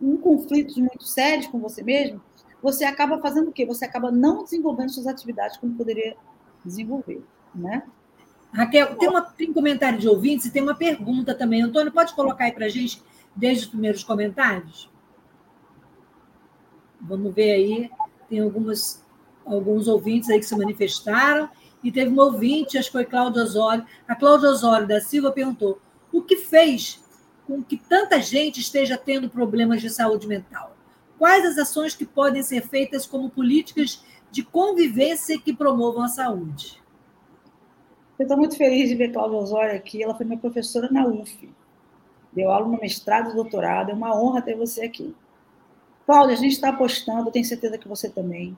em 0.00 0.16
conflitos 0.16 0.76
muito 0.76 1.04
sérios 1.04 1.46
com 1.46 1.58
você 1.58 1.82
mesmo, 1.82 2.20
você 2.62 2.84
acaba 2.84 3.18
fazendo 3.20 3.48
o 3.48 3.52
quê? 3.52 3.64
Você 3.64 3.84
acaba 3.84 4.10
não 4.10 4.42
desenvolvendo 4.44 4.90
suas 4.90 5.06
atividades 5.06 5.56
como 5.56 5.74
poderia 5.74 6.16
desenvolver, 6.64 7.22
né? 7.54 7.84
Raquel, 8.52 8.96
tem, 8.96 9.08
uma, 9.08 9.22
tem 9.22 9.50
um 9.50 9.52
comentário 9.52 9.98
de 9.98 10.08
ouvintes 10.08 10.46
e 10.46 10.50
tem 10.50 10.62
uma 10.62 10.74
pergunta 10.74 11.34
também. 11.34 11.62
Antônio, 11.62 11.92
pode 11.92 12.14
colocar 12.14 12.44
aí 12.44 12.52
para 12.52 12.66
a 12.66 12.68
gente 12.68 13.02
desde 13.34 13.64
os 13.64 13.70
primeiros 13.70 14.02
comentários? 14.02 14.90
Vamos 17.00 17.34
ver 17.34 17.52
aí. 17.52 17.90
Tem 18.28 18.40
algumas 18.40 19.04
alguns 19.44 19.88
ouvintes 19.88 20.28
aí 20.30 20.38
que 20.38 20.46
se 20.46 20.56
manifestaram, 20.56 21.48
e 21.82 21.90
teve 21.90 22.12
um 22.12 22.20
ouvinte, 22.20 22.76
acho 22.76 22.88
que 22.88 22.92
foi 22.92 23.04
Cláudio 23.04 23.42
Osório. 23.42 23.86
A 24.06 24.14
Cláudia 24.14 24.50
Osório 24.50 24.86
da 24.86 25.00
Silva 25.00 25.32
perguntou: 25.32 25.80
o 26.12 26.22
que 26.22 26.36
fez 26.36 27.02
com 27.46 27.62
que 27.62 27.76
tanta 27.76 28.20
gente 28.20 28.60
esteja 28.60 28.96
tendo 28.96 29.30
problemas 29.30 29.80
de 29.80 29.90
saúde 29.90 30.26
mental? 30.26 30.76
Quais 31.18 31.44
as 31.44 31.58
ações 31.58 31.94
que 31.94 32.04
podem 32.04 32.42
ser 32.42 32.62
feitas 32.62 33.06
como 33.06 33.30
políticas 33.30 34.04
de 34.30 34.42
convivência 34.42 35.40
que 35.40 35.54
promovam 35.54 36.02
a 36.02 36.08
saúde? 36.08 36.79
Eu 38.20 38.24
estou 38.24 38.36
muito 38.36 38.54
feliz 38.54 38.90
de 38.90 38.94
ver 38.94 39.14
Cláudia 39.14 39.38
Osório 39.38 39.74
aqui. 39.74 40.02
Ela 40.02 40.14
foi 40.14 40.26
minha 40.26 40.38
professora 40.38 40.90
na 40.92 41.06
UF. 41.06 41.50
Deu 42.30 42.50
aula 42.50 42.68
no 42.68 42.78
mestrado 42.78 43.30
e 43.30 43.34
doutorado. 43.34 43.90
É 43.90 43.94
uma 43.94 44.14
honra 44.14 44.42
ter 44.42 44.54
você 44.54 44.82
aqui. 44.82 45.16
Cláudia, 46.04 46.34
a 46.34 46.38
gente 46.38 46.52
está 46.52 46.68
apostando, 46.68 47.30
tenho 47.30 47.46
certeza 47.46 47.78
que 47.78 47.88
você 47.88 48.10
também, 48.10 48.54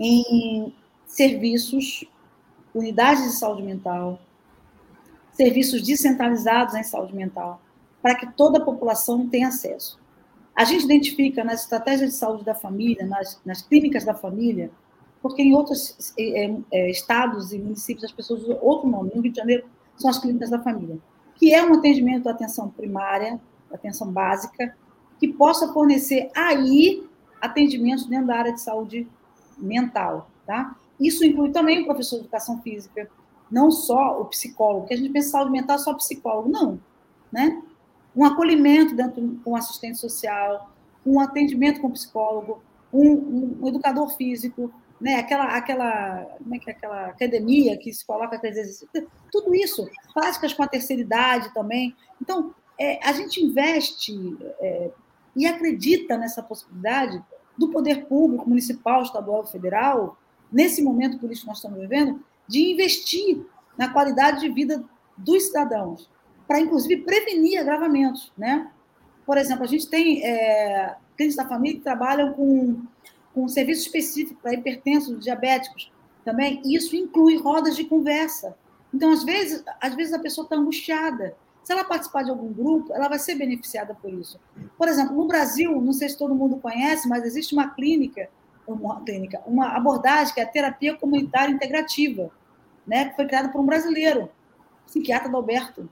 em 0.00 0.74
serviços, 1.06 2.04
unidades 2.74 3.22
de 3.22 3.38
saúde 3.38 3.62
mental, 3.62 4.18
serviços 5.30 5.80
descentralizados 5.82 6.74
em 6.74 6.82
saúde 6.82 7.14
mental, 7.14 7.62
para 8.02 8.16
que 8.16 8.32
toda 8.32 8.58
a 8.58 8.64
população 8.64 9.28
tenha 9.28 9.46
acesso. 9.46 9.96
A 10.56 10.64
gente 10.64 10.86
identifica 10.86 11.44
nas 11.44 11.62
estratégias 11.62 12.10
de 12.10 12.16
saúde 12.16 12.44
da 12.44 12.54
família, 12.54 13.06
nas, 13.06 13.40
nas 13.44 13.62
clínicas 13.62 14.04
da 14.04 14.14
família, 14.14 14.72
porque 15.22 15.42
em 15.42 15.54
outros 15.54 16.14
é, 16.18 16.54
é, 16.70 16.90
estados 16.90 17.52
e 17.52 17.58
municípios 17.58 18.04
as 18.04 18.12
pessoas 18.12 18.42
usam 18.42 18.58
outro 18.60 18.88
nome. 18.88 19.10
No 19.14 19.22
Rio 19.22 19.32
de 19.32 19.38
Janeiro 19.38 19.64
são 19.96 20.10
as 20.10 20.18
clínicas 20.18 20.50
da 20.50 20.58
família, 20.58 20.98
que 21.36 21.54
é 21.54 21.64
um 21.64 21.74
atendimento 21.74 22.28
à 22.28 22.32
atenção 22.32 22.68
primária, 22.68 23.40
atenção 23.72 24.10
básica, 24.10 24.74
que 25.18 25.28
possa 25.28 25.72
fornecer 25.72 26.30
aí 26.34 27.06
atendimentos 27.40 28.06
dentro 28.06 28.26
da 28.26 28.36
área 28.36 28.52
de 28.52 28.60
saúde 28.60 29.06
mental, 29.58 30.30
tá? 30.46 30.76
Isso 30.98 31.24
inclui 31.24 31.50
também 31.50 31.82
o 31.82 31.84
professor 31.84 32.16
de 32.16 32.22
educação 32.22 32.60
física, 32.62 33.08
não 33.50 33.70
só 33.70 34.20
o 34.20 34.26
psicólogo, 34.26 34.80
porque 34.80 34.94
a 34.94 34.96
gente 34.96 35.10
pensa 35.10 35.28
em 35.28 35.30
saúde 35.32 35.50
mental 35.50 35.78
só 35.78 35.94
psicólogo, 35.94 36.48
não, 36.48 36.80
né? 37.32 37.62
Um 38.14 38.24
acolhimento 38.24 38.94
dentro 38.94 39.38
com 39.44 39.52
um 39.52 39.56
assistente 39.56 39.98
social, 39.98 40.70
um 41.04 41.20
atendimento 41.20 41.80
com 41.80 41.90
psicólogo, 41.90 42.62
um, 42.92 43.58
um, 43.62 43.68
educador 43.68 44.10
físico, 44.16 44.72
né? 45.00 45.16
Aquela, 45.16 45.56
aquela, 45.56 46.26
como 46.38 46.54
é 46.54 46.58
que 46.58 46.70
é 46.70 46.72
aquela 46.72 47.06
academia 47.06 47.76
que 47.76 47.92
se 47.92 48.04
coloca 48.04 48.36
aqueles 48.36 48.58
exercícios, 48.58 48.90
tudo 49.32 49.54
isso, 49.54 49.88
práticas 50.12 50.52
com 50.52 50.62
a 50.62 50.68
terceira 50.68 51.00
idade 51.00 51.52
também. 51.54 51.96
Então, 52.20 52.54
é, 52.78 52.98
a 53.02 53.12
gente 53.12 53.42
investe 53.42 54.36
é, 54.60 54.90
e 55.34 55.46
acredita 55.46 56.16
nessa 56.16 56.42
possibilidade 56.42 57.22
do 57.56 57.68
poder 57.68 58.06
público, 58.06 58.48
municipal, 58.48 59.02
estadual, 59.02 59.46
federal, 59.46 60.18
nesse 60.52 60.82
momento 60.82 61.18
político 61.18 61.44
que 61.44 61.48
nós 61.48 61.58
estamos 61.58 61.78
vivendo, 61.78 62.22
de 62.46 62.72
investir 62.72 63.42
na 63.78 63.88
qualidade 63.88 64.40
de 64.40 64.48
vida 64.48 64.82
dos 65.16 65.44
cidadãos, 65.46 66.10
para, 66.46 66.60
inclusive, 66.60 67.02
prevenir 67.02 67.60
agravamentos. 67.60 68.32
Né? 68.36 68.70
Por 69.24 69.38
exemplo, 69.38 69.64
a 69.64 69.66
gente 69.66 69.88
tem 69.88 70.24
é, 70.24 70.96
clientes 71.16 71.36
da 71.36 71.46
família 71.46 71.78
que 71.78 71.84
trabalham 71.84 72.32
com, 72.32 72.82
com 73.40 73.46
um 73.46 73.48
serviço 73.48 73.82
específico 73.82 74.38
para 74.42 74.52
hipertensos, 74.52 75.18
diabéticos 75.18 75.90
também. 76.24 76.60
Isso 76.64 76.94
inclui 76.94 77.38
rodas 77.38 77.74
de 77.74 77.84
conversa. 77.84 78.54
Então, 78.92 79.10
às 79.10 79.24
vezes, 79.24 79.64
às 79.80 79.94
vezes 79.94 80.12
a 80.12 80.18
pessoa 80.18 80.44
está 80.44 80.56
angustiada. 80.56 81.34
Se 81.62 81.72
ela 81.72 81.84
participar 81.84 82.22
de 82.22 82.30
algum 82.30 82.52
grupo, 82.52 82.92
ela 82.92 83.08
vai 83.08 83.18
ser 83.18 83.36
beneficiada 83.36 83.94
por 83.94 84.12
isso. 84.12 84.38
Por 84.76 84.88
exemplo, 84.88 85.16
no 85.16 85.26
Brasil, 85.26 85.80
não 85.80 85.92
sei 85.92 86.08
se 86.08 86.18
todo 86.18 86.34
mundo 86.34 86.56
conhece, 86.56 87.08
mas 87.08 87.24
existe 87.24 87.54
uma 87.54 87.70
clínica, 87.70 88.28
uma 88.66 89.00
clínica, 89.02 89.40
uma 89.46 89.68
abordagem 89.68 90.34
que 90.34 90.40
é 90.40 90.44
a 90.44 90.46
terapia 90.46 90.96
comunitária 90.96 91.52
integrativa, 91.52 92.30
né, 92.86 93.06
que 93.06 93.16
foi 93.16 93.26
criada 93.26 93.48
por 93.48 93.60
um 93.60 93.66
brasileiro, 93.66 94.30
psiquiatra 94.86 95.28
Adalberto. 95.28 95.88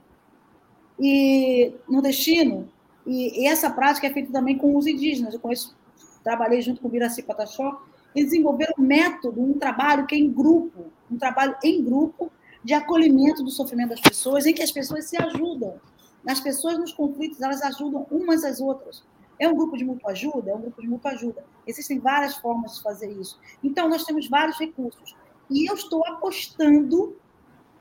E 0.99 1.73
no 1.87 2.01
destino, 2.01 2.69
e, 3.05 3.43
e, 3.43 3.47
essa 3.47 3.69
prática 3.69 4.07
é 4.07 4.13
feita 4.13 4.31
também 4.31 4.57
com 4.57 4.75
os 4.77 4.85
indígenas. 4.85 5.33
Eu 5.33 5.39
conheço, 5.39 5.75
trabalhei 6.23 6.61
junto 6.61 6.81
com 6.81 6.87
o 6.87 6.91
Viraci 6.91 7.23
Pataxó, 7.23 7.81
eles 8.15 8.31
desenvolveram 8.31 8.73
um 8.77 8.81
método, 8.81 9.41
um 9.41 9.53
trabalho 9.53 10.05
que 10.05 10.15
é 10.15 10.17
em 10.17 10.31
grupo, 10.31 10.85
um 11.11 11.17
trabalho 11.17 11.55
em 11.63 11.83
grupo 11.83 12.31
de 12.63 12.73
acolhimento 12.73 13.43
do 13.43 13.49
sofrimento 13.49 13.89
das 13.89 14.01
pessoas, 14.01 14.45
em 14.45 14.53
que 14.53 14.63
as 14.63 14.71
pessoas 14.71 15.05
se 15.05 15.21
ajudam. 15.21 15.79
As 16.27 16.39
pessoas 16.39 16.77
nos 16.77 16.93
conflitos, 16.93 17.41
elas 17.41 17.61
ajudam 17.61 18.05
umas 18.11 18.43
às 18.43 18.59
outras. 18.59 19.03
É 19.37 19.47
um 19.47 19.55
grupo 19.55 19.77
de 19.77 19.85
mútua 19.85 20.11
ajuda? 20.11 20.51
É 20.51 20.55
um 20.55 20.61
grupo 20.61 20.81
de 20.81 20.87
mútua 20.87 21.11
ajuda. 21.11 21.45
Existem 21.65 21.97
várias 21.97 22.35
formas 22.35 22.75
de 22.75 22.83
fazer 22.83 23.09
isso. 23.13 23.39
Então, 23.63 23.87
nós 23.87 24.03
temos 24.03 24.27
vários 24.27 24.59
recursos. 24.59 25.15
E 25.49 25.69
eu 25.69 25.75
estou 25.75 26.05
apostando 26.05 27.15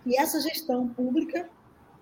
que 0.05 0.17
essa 0.17 0.41
gestão 0.41 0.89
pública, 0.89 1.51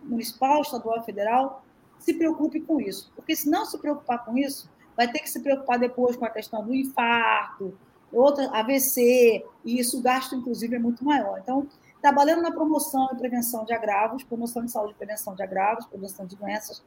municipal, 0.02 0.60
estadual, 0.60 1.02
federal, 1.04 1.64
se 1.98 2.12
preocupe 2.14 2.60
com 2.60 2.80
isso. 2.80 3.10
Porque 3.16 3.34
se 3.34 3.48
não 3.48 3.64
se 3.64 3.78
preocupar 3.78 4.24
com 4.24 4.36
isso, 4.36 4.70
vai 4.96 5.10
ter 5.10 5.18
que 5.20 5.30
se 5.30 5.40
preocupar 5.40 5.78
depois 5.78 6.16
com 6.16 6.24
a 6.24 6.30
questão 6.30 6.64
do 6.64 6.74
infarto, 6.74 7.76
outra 8.12 8.48
AVC, 8.50 9.44
e 9.64 9.78
isso 9.78 9.98
o 9.98 10.02
gasto, 10.02 10.34
inclusive, 10.34 10.76
é 10.76 10.78
muito 10.78 11.04
maior. 11.04 11.38
Então, 11.38 11.66
trabalhando 12.00 12.42
na 12.42 12.52
promoção 12.52 13.08
e 13.12 13.16
prevenção 13.16 13.64
de 13.64 13.74
agravos, 13.74 14.22
promoção 14.22 14.64
de 14.64 14.70
saúde 14.70 14.92
e 14.92 14.96
prevenção 14.96 15.34
de 15.34 15.42
agravos, 15.42 15.86
prevenção 15.86 16.26
de 16.26 16.36
doenças, 16.36 16.82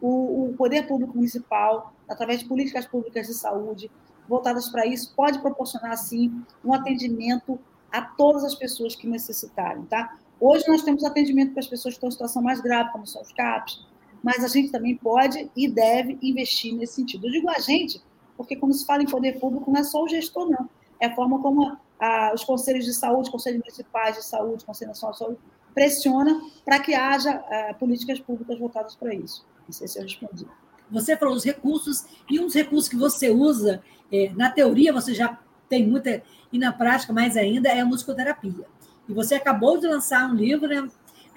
o, 0.00 0.50
o 0.50 0.54
poder 0.56 0.86
público 0.86 1.16
municipal, 1.16 1.92
através 2.08 2.40
de 2.40 2.48
políticas 2.48 2.86
públicas 2.86 3.26
de 3.26 3.34
saúde 3.34 3.90
voltadas 4.28 4.68
para 4.68 4.86
isso, 4.86 5.14
pode 5.16 5.38
proporcionar, 5.40 5.96
sim, 5.96 6.44
um 6.64 6.72
atendimento 6.72 7.58
a 7.90 8.02
todas 8.02 8.44
as 8.44 8.54
pessoas 8.54 8.94
que 8.94 9.06
necessitarem, 9.06 9.84
tá? 9.86 10.18
Hoje 10.38 10.68
nós 10.68 10.82
temos 10.82 11.02
atendimento 11.02 11.52
para 11.52 11.60
as 11.60 11.66
pessoas 11.66 11.94
que 11.94 11.96
estão 11.96 12.08
em 12.08 12.12
situação 12.12 12.42
mais 12.42 12.60
grave, 12.60 12.92
como 12.92 13.06
são 13.06 13.22
os 13.22 13.32
CAPs, 13.32 13.84
mas 14.28 14.44
a 14.44 14.48
gente 14.48 14.70
também 14.70 14.94
pode 14.94 15.50
e 15.56 15.66
deve 15.66 16.18
investir 16.20 16.74
nesse 16.74 16.96
sentido. 16.96 17.26
Eu 17.26 17.32
digo 17.32 17.48
a 17.48 17.58
gente, 17.60 18.02
porque 18.36 18.56
quando 18.56 18.74
se 18.74 18.84
fala 18.84 19.02
em 19.02 19.06
poder 19.06 19.40
público, 19.40 19.70
não 19.70 19.80
é 19.80 19.82
só 19.82 20.04
o 20.04 20.06
gestor, 20.06 20.50
não. 20.50 20.68
É 21.00 21.06
a 21.06 21.14
forma 21.14 21.40
como 21.40 21.78
a, 21.98 22.34
os 22.34 22.44
conselhos 22.44 22.84
de 22.84 22.92
saúde, 22.92 23.30
conselhos 23.30 23.60
municipais 23.60 24.16
de 24.16 24.24
saúde, 24.26 24.66
Conselho 24.66 24.90
Nacional 24.90 25.12
de 25.12 25.18
Saúde, 25.18 25.38
pressiona 25.72 26.42
para 26.62 26.78
que 26.78 26.94
haja 26.94 27.30
a, 27.30 27.72
políticas 27.72 28.20
públicas 28.20 28.58
voltadas 28.58 28.94
para 28.96 29.14
isso. 29.14 29.46
Não 29.66 29.72
sei 29.72 29.88
se 29.88 29.98
eu 29.98 30.02
respondi. 30.02 30.46
Você 30.90 31.16
falou 31.16 31.34
os 31.34 31.44
recursos, 31.44 32.04
e 32.28 32.38
um 32.38 32.44
dos 32.44 32.54
recursos 32.54 32.86
que 32.86 32.96
você 32.96 33.30
usa, 33.30 33.82
é, 34.12 34.30
na 34.36 34.50
teoria 34.50 34.92
você 34.92 35.14
já 35.14 35.38
tem 35.70 35.86
muita, 35.86 36.22
e 36.52 36.58
na 36.58 36.70
prática 36.70 37.14
mais 37.14 37.34
ainda, 37.34 37.70
é 37.70 37.80
a 37.80 37.86
musicoterapia. 37.86 38.66
E 39.08 39.14
você 39.14 39.36
acabou 39.36 39.78
de 39.78 39.86
lançar 39.86 40.30
um 40.30 40.34
livro, 40.34 40.68
né? 40.68 40.86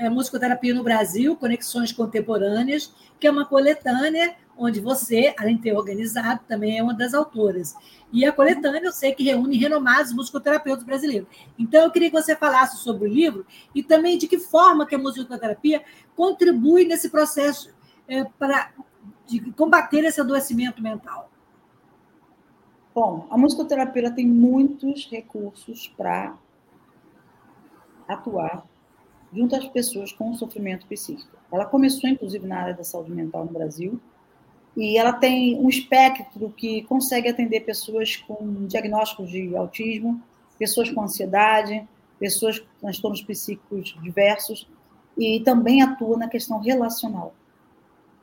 É 0.02 0.10
Musicoterapia 0.10 0.74
no 0.74 0.82
Brasil, 0.82 1.36
Conexões 1.36 1.92
Contemporâneas, 1.92 2.92
que 3.20 3.28
é 3.28 3.32
uma 3.32 3.46
coletânea 3.46 4.36
onde 4.58 4.80
você, 4.80 5.32
além 5.38 5.58
de 5.58 5.62
ter 5.62 5.78
organizado, 5.78 6.42
também 6.48 6.80
é 6.80 6.82
uma 6.82 6.96
das 6.96 7.14
autoras. 7.14 7.76
E 8.12 8.26
a 8.26 8.32
coletânea 8.32 8.82
eu 8.84 8.92
sei 8.92 9.14
que 9.14 9.24
reúne 9.24 9.58
renomados 9.58 10.12
musicoterapeutas 10.12 10.84
brasileiros. 10.84 11.28
Então, 11.58 11.84
eu 11.84 11.92
queria 11.92 12.10
que 12.10 12.20
você 12.20 12.36
falasse 12.36 12.78
sobre 12.78 13.08
o 13.08 13.14
livro 13.14 13.46
e 13.76 13.84
também 13.84 14.18
de 14.18 14.28
que 14.28 14.40
forma 14.40 14.88
que 14.88 14.96
a 14.96 14.98
musicoterapia 14.98 15.84
contribui 16.16 16.84
nesse 16.84 17.08
processo 17.10 17.72
é, 18.08 18.24
para 18.24 18.72
de 19.28 19.52
combater 19.52 20.04
esse 20.04 20.20
adoecimento 20.20 20.82
mental. 20.82 21.30
Bom, 22.94 23.28
a 23.30 23.38
musicoterapia 23.38 24.10
tem 24.10 24.26
muitos 24.26 25.08
recursos 25.12 25.94
para 25.96 26.36
atuar 28.08 28.66
junto 29.34 29.56
às 29.56 29.66
pessoas 29.68 30.12
com 30.12 30.34
sofrimento 30.34 30.86
psíquico. 30.88 31.38
Ela 31.52 31.66
começou, 31.66 32.10
inclusive, 32.10 32.46
na 32.46 32.58
área 32.58 32.74
da 32.74 32.84
saúde 32.84 33.12
mental 33.12 33.46
no 33.46 33.52
Brasil, 33.52 34.00
e 34.76 34.98
ela 34.98 35.14
tem 35.14 35.60
um 35.60 35.68
espectro 35.68 36.50
que 36.52 36.84
consegue 36.84 37.28
atender 37.28 37.62
pessoas 37.62 38.16
com 38.16 38.66
diagnósticos 38.68 39.30
de 39.30 39.56
autismo, 39.56 40.22
pessoas 40.58 40.90
com 40.90 41.02
ansiedade, 41.02 41.88
pessoas 42.20 42.60
com 42.60 42.68
transtornos 42.80 43.22
psíquicos 43.22 43.98
diversos, 44.02 44.68
e 45.18 45.42
também 45.42 45.82
atua 45.82 46.18
na 46.18 46.30
questão 46.30 46.60
relacional. 46.60 47.34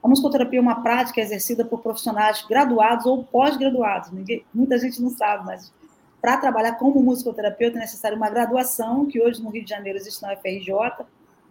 A 0.03 0.09
musicoterapia 0.09 0.59
é 0.59 0.63
uma 0.63 0.83
prática 0.83 1.21
exercida 1.21 1.65
por 1.65 1.81
profissionais 1.81 2.45
graduados 2.49 3.05
ou 3.05 3.25
pós-graduados. 3.25 4.11
Muita 4.55 4.79
gente 4.79 5.03
não 5.03 5.11
sabe, 5.11 5.45
mas 5.45 5.73
para 6.21 6.37
trabalhar 6.37 6.75
como 6.75 7.03
musicoterapeuta 7.03 7.79
é 7.79 7.81
necessário 7.81 8.17
uma 8.17 8.29
graduação, 8.29 9.07
que 9.07 9.21
hoje 9.21 9.43
no 9.43 9.51
Rio 9.51 9.65
de 9.65 9.71
Janeiro 9.71 9.99
existe 9.99 10.23
na 10.23 10.33
UFRJ, 10.33 11.07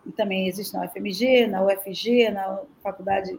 e 0.06 0.12
também 0.12 0.48
existe 0.48 0.74
na 0.74 0.86
UFMG, 0.86 1.48
na 1.48 1.64
UFG, 1.64 2.30
na 2.30 2.60
Faculdade 2.82 3.38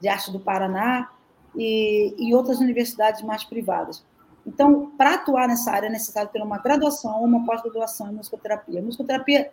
de 0.00 0.08
Arte 0.08 0.30
do 0.30 0.40
Paraná 0.40 1.10
e, 1.56 2.14
e 2.18 2.34
outras 2.34 2.58
universidades 2.60 3.22
mais 3.22 3.44
privadas. 3.44 4.04
Então, 4.46 4.92
para 4.98 5.14
atuar 5.14 5.48
nessa 5.48 5.70
área 5.70 5.86
é 5.86 5.90
necessário 5.90 6.30
ter 6.30 6.42
uma 6.42 6.58
graduação 6.58 7.20
ou 7.20 7.24
uma 7.24 7.44
pós-graduação 7.46 8.10
em 8.10 8.14
musicoterapia. 8.14 8.80
A 8.80 8.82
musicoterapia 8.82 9.50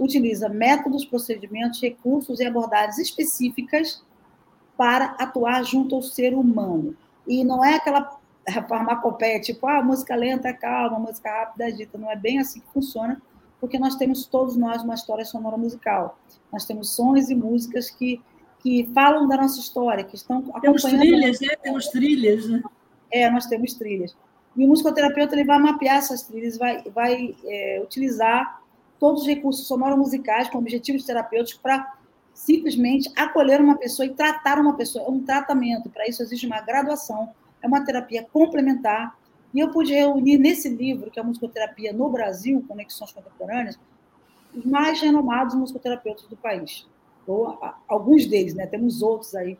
utiliza 0.00 0.48
métodos, 0.48 1.04
procedimentos, 1.04 1.80
recursos 1.80 2.40
e 2.40 2.44
abordagens 2.44 2.98
específicas 2.98 4.02
para 4.76 5.16
atuar 5.18 5.62
junto 5.64 5.94
ao 5.94 6.02
ser 6.02 6.34
humano. 6.34 6.96
E 7.26 7.44
não 7.44 7.64
é 7.64 7.76
aquela 7.76 8.18
farmacopeia, 8.68 9.40
tipo, 9.40 9.66
ah, 9.66 9.82
música 9.82 10.14
lenta, 10.14 10.52
calma, 10.52 10.98
música 10.98 11.30
rápida, 11.30 11.66
agita. 11.66 11.98
Não 11.98 12.10
é 12.10 12.16
bem 12.16 12.38
assim 12.38 12.60
que 12.60 12.72
funciona, 12.72 13.20
porque 13.60 13.78
nós 13.78 13.96
temos 13.96 14.26
todos 14.26 14.56
nós 14.56 14.82
uma 14.82 14.94
história 14.94 15.24
sonora 15.24 15.56
musical. 15.56 16.18
Nós 16.52 16.64
temos 16.64 16.94
sons 16.94 17.28
e 17.28 17.34
músicas 17.34 17.90
que 17.90 18.20
que 18.66 18.90
falam 18.92 19.28
da 19.28 19.36
nossa 19.36 19.60
história, 19.60 20.02
que 20.02 20.16
estão 20.16 20.42
temos 20.60 20.84
acompanhando. 20.84 21.00
Trilhas, 21.00 21.40
né? 21.40 21.48
Temos 21.62 21.86
trilhas, 21.86 22.48
né? 22.48 22.62
É, 23.12 23.30
nós 23.30 23.46
temos 23.46 23.74
trilhas. 23.74 24.16
E 24.56 24.64
o 24.64 24.68
musicoterapeuta 24.68 25.36
ele 25.36 25.44
vai 25.44 25.58
mapear 25.60 25.98
essas 25.98 26.22
trilhas, 26.22 26.58
vai, 26.58 26.82
vai 26.92 27.36
é, 27.44 27.80
utilizar 27.80 28.60
todos 28.98 29.22
os 29.22 29.28
recursos 29.28 29.68
sonoro-musicais 29.68 30.48
com 30.48 30.58
objetivos 30.58 31.04
terapêuticos 31.04 31.60
para 31.62 31.94
simplesmente 32.34 33.08
acolher 33.14 33.60
uma 33.60 33.76
pessoa 33.76 34.04
e 34.04 34.14
tratar 34.14 34.58
uma 34.58 34.74
pessoa. 34.74 35.04
É 35.04 35.08
um 35.08 35.22
tratamento, 35.22 35.88
para 35.88 36.08
isso 36.08 36.22
existe 36.22 36.46
uma 36.46 36.60
graduação, 36.60 37.28
é 37.62 37.66
uma 37.66 37.84
terapia 37.84 38.26
complementar. 38.32 39.16
E 39.54 39.60
eu 39.60 39.70
pude 39.70 39.92
reunir 39.92 40.38
nesse 40.38 40.68
livro, 40.68 41.10
que 41.10 41.18
é 41.18 41.22
a 41.22 41.24
Musicoterapia 41.24 41.92
no 41.92 42.10
Brasil, 42.10 42.64
Conexões 42.68 43.12
Contemporâneas, 43.12 43.78
os 44.54 44.64
mais 44.64 45.00
renomados 45.00 45.54
musicoterapeutas 45.54 46.26
do 46.26 46.36
país 46.36 46.86
ou 47.26 47.58
alguns 47.88 48.26
deles, 48.26 48.54
né? 48.54 48.66
Temos 48.66 49.02
outros 49.02 49.34
aí. 49.34 49.58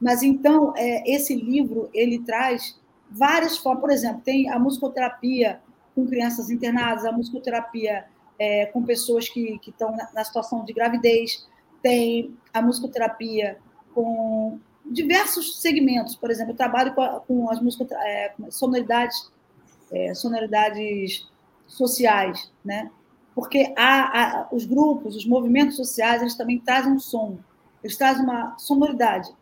Mas 0.00 0.22
então 0.22 0.72
é, 0.76 1.10
esse 1.10 1.34
livro 1.34 1.90
ele 1.92 2.20
traz 2.20 2.78
várias 3.10 3.56
formas, 3.56 3.80
por 3.80 3.90
exemplo, 3.90 4.20
tem 4.24 4.48
a 4.48 4.58
musicoterapia 4.58 5.60
com 5.94 6.06
crianças 6.06 6.50
internadas, 6.50 7.04
a 7.04 7.12
musicoterapia 7.12 8.04
é, 8.38 8.66
com 8.66 8.82
pessoas 8.84 9.28
que, 9.28 9.58
estão 9.66 9.90
na, 9.90 10.08
na, 10.14 10.24
situação 10.24 10.64
de 10.64 10.72
gravidez, 10.72 11.48
tem 11.82 12.36
a 12.54 12.62
musicoterapia 12.62 13.58
com 13.92 14.60
diversos 14.90 15.60
segmentos, 15.60 16.16
por 16.16 16.30
exemplo, 16.30 16.52
eu 16.52 16.56
trabalho 16.56 16.94
com, 16.94 17.20
com 17.26 17.50
as 17.50 17.60
é, 18.04 18.34
sonoridades, 18.50 19.30
é, 19.90 20.14
sonoridades 20.14 21.28
sociais, 21.66 22.50
né? 22.64 22.90
porque 23.38 23.72
há, 23.76 24.40
há, 24.40 24.48
os 24.50 24.64
grupos, 24.64 25.14
os 25.14 25.24
movimentos 25.24 25.76
sociais, 25.76 26.20
eles 26.20 26.34
também 26.34 26.58
trazem 26.58 26.92
um 26.92 26.98
som, 26.98 27.38
eles 27.84 27.96
trazem 27.96 28.24
uma 28.24 28.58
sonoridade. 28.58 29.32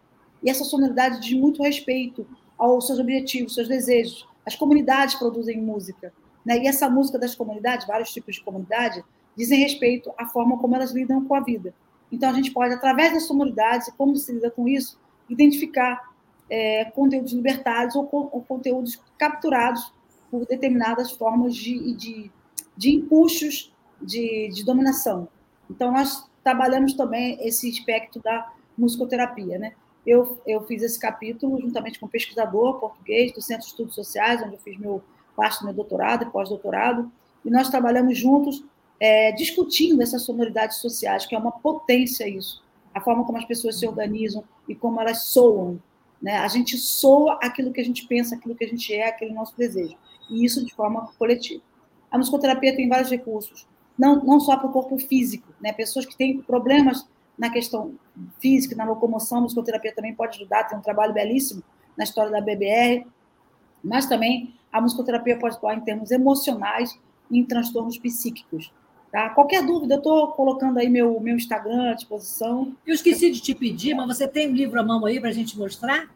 E 0.42 0.50
essa 0.50 0.64
sonoridade 0.64 1.18
diz 1.20 1.32
muito 1.32 1.62
respeito 1.62 2.26
aos 2.58 2.86
seus 2.86 2.98
objetivos, 2.98 3.54
seus 3.54 3.68
desejos. 3.68 4.28
As 4.44 4.54
comunidades 4.54 5.14
produzem 5.14 5.62
música. 5.62 6.12
Né? 6.44 6.58
E 6.58 6.68
essa 6.68 6.90
música 6.90 7.18
das 7.18 7.34
comunidades, 7.34 7.86
vários 7.86 8.12
tipos 8.12 8.34
de 8.34 8.44
comunidade, 8.44 9.02
dizem 9.34 9.60
respeito 9.60 10.12
à 10.18 10.26
forma 10.26 10.58
como 10.58 10.76
elas 10.76 10.92
lidam 10.92 11.24
com 11.24 11.34
a 11.34 11.40
vida. 11.40 11.74
Então, 12.12 12.28
a 12.28 12.34
gente 12.34 12.50
pode, 12.50 12.74
através 12.74 13.14
das 13.14 13.22
sonoridades, 13.22 13.90
como 13.96 14.14
se 14.14 14.30
lida 14.30 14.50
com 14.50 14.68
isso, 14.68 15.00
identificar 15.28 16.14
é, 16.48 16.84
conteúdos 16.86 17.32
libertários 17.32 17.94
ou, 17.96 18.08
ou, 18.12 18.42
conteúdos 18.42 19.00
capturados 19.18 19.92
por 20.30 20.46
determinadas 20.46 21.10
formas 21.12 21.54
de, 21.54 21.94
de 21.94 22.30
de 22.76 22.90
impulsos 22.90 23.72
de, 24.00 24.48
de 24.48 24.64
dominação. 24.64 25.28
Então, 25.70 25.90
nós 25.90 26.28
trabalhamos 26.44 26.92
também 26.92 27.38
esse 27.40 27.68
aspecto 27.70 28.20
da 28.20 28.52
musicoterapia. 28.76 29.58
Né? 29.58 29.72
Eu, 30.06 30.40
eu 30.46 30.62
fiz 30.66 30.82
esse 30.82 30.98
capítulo 30.98 31.60
juntamente 31.60 31.98
com 31.98 32.06
um 32.06 32.10
pesquisador 32.10 32.78
português 32.78 33.32
do 33.32 33.40
Centro 33.40 33.62
de 33.62 33.70
Estudos 33.70 33.94
Sociais, 33.94 34.42
onde 34.42 34.54
eu 34.54 34.60
fiz 34.60 34.78
meu 34.78 35.02
parte 35.34 35.58
do 35.58 35.66
meu 35.66 35.74
doutorado 35.74 36.22
e 36.22 36.30
pós-doutorado, 36.30 37.12
e 37.44 37.50
nós 37.50 37.68
trabalhamos 37.68 38.16
juntos 38.16 38.64
é, 38.98 39.32
discutindo 39.32 40.00
essas 40.00 40.22
sonoridades 40.22 40.78
sociais, 40.78 41.26
que 41.26 41.34
é 41.34 41.38
uma 41.38 41.52
potência 41.52 42.26
isso, 42.26 42.64
a 42.96 43.00
forma 43.02 43.26
como 43.26 43.36
as 43.36 43.44
pessoas 43.44 43.78
se 43.78 43.86
organizam 43.86 44.42
e 44.66 44.74
como 44.74 44.98
elas 44.98 45.26
soam. 45.26 45.78
Né? 46.20 46.38
A 46.38 46.48
gente 46.48 46.78
soa 46.78 47.38
aquilo 47.42 47.70
que 47.70 47.80
a 47.80 47.84
gente 47.84 48.06
pensa, 48.06 48.34
aquilo 48.34 48.54
que 48.54 48.64
a 48.64 48.68
gente 48.68 48.94
é, 48.94 49.08
aquele 49.08 49.34
nosso 49.34 49.54
desejo, 49.54 49.94
e 50.30 50.42
isso 50.42 50.64
de 50.64 50.74
forma 50.74 51.06
coletiva. 51.18 51.62
A 52.10 52.16
musicoterapia 52.16 52.74
tem 52.74 52.88
vários 52.88 53.10
recursos, 53.10 53.66
não, 53.98 54.24
não 54.24 54.40
só 54.40 54.56
para 54.56 54.68
o 54.68 54.72
corpo 54.72 54.96
físico, 54.96 55.46
né? 55.60 55.74
pessoas 55.74 56.06
que 56.06 56.16
têm 56.16 56.40
problemas 56.40 57.06
na 57.36 57.50
questão 57.50 57.96
física, 58.40 58.74
na 58.74 58.86
locomoção, 58.86 59.38
a 59.38 59.42
musicoterapia 59.42 59.94
também 59.94 60.14
pode 60.14 60.38
ajudar, 60.38 60.64
tem 60.64 60.78
um 60.78 60.82
trabalho 60.82 61.12
belíssimo 61.12 61.62
na 61.98 62.04
história 62.04 62.32
da 62.32 62.40
BBR, 62.40 63.06
mas 63.84 64.06
também 64.06 64.54
a 64.72 64.80
musicoterapia 64.80 65.38
pode 65.38 65.56
atuar 65.56 65.76
em 65.76 65.80
termos 65.82 66.10
emocionais 66.10 66.98
e 67.30 67.38
em 67.38 67.44
transtornos 67.44 67.98
psíquicos. 67.98 68.72
Tá? 69.10 69.30
Qualquer 69.30 69.64
dúvida, 69.64 69.94
eu 69.94 69.98
estou 69.98 70.32
colocando 70.32 70.78
aí 70.78 70.88
meu, 70.88 71.18
meu 71.20 71.36
Instagram 71.36 71.90
à 71.90 71.94
disposição. 71.94 72.74
Eu 72.86 72.94
esqueci 72.94 73.30
de 73.30 73.40
te 73.40 73.54
pedir, 73.54 73.94
mas 73.94 74.06
você 74.06 74.26
tem 74.26 74.50
um 74.50 74.54
livro 74.54 74.78
à 74.78 74.82
mão 74.82 75.04
aí 75.06 75.20
para 75.20 75.30
a 75.30 75.32
gente 75.32 75.58
mostrar? 75.58 76.10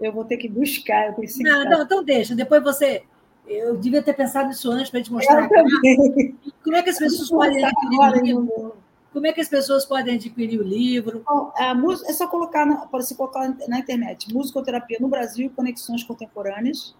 Eu 0.00 0.12
vou 0.12 0.24
ter 0.24 0.36
que 0.36 0.48
buscar, 0.48 1.06
eu 1.06 1.14
preciso. 1.14 1.42
Não, 1.42 1.64
não, 1.64 1.82
então 1.82 2.04
deixa. 2.04 2.34
Depois 2.34 2.62
você. 2.62 3.02
Eu 3.46 3.76
devia 3.76 4.02
ter 4.02 4.12
pensado 4.12 4.48
nisso 4.48 4.70
antes 4.70 4.90
para 4.90 5.02
te 5.02 5.12
mostrar. 5.12 5.48
Como 5.48 6.76
é 6.76 6.82
que 6.82 6.90
as 6.90 6.98
pessoas 6.98 7.30
podem 7.30 7.64
adquirir 7.64 7.98
o 7.98 8.20
livro? 8.20 8.76
Como 9.12 9.26
é 9.26 9.32
que 9.32 9.40
as 9.40 9.48
pessoas 9.48 9.86
podem 9.86 10.16
adquirir 10.16 10.60
o 10.60 10.62
livro? 10.62 11.22
Bom, 11.24 11.52
é 11.56 12.12
só 12.12 12.26
colocar, 12.26 12.66
na, 12.66 12.86
pode 12.86 13.06
se 13.06 13.14
colocar 13.14 13.48
na 13.66 13.78
internet, 13.78 14.30
musicoterapia 14.34 14.98
no 15.00 15.08
Brasil, 15.08 15.50
conexões 15.56 16.04
contemporâneas. 16.04 16.94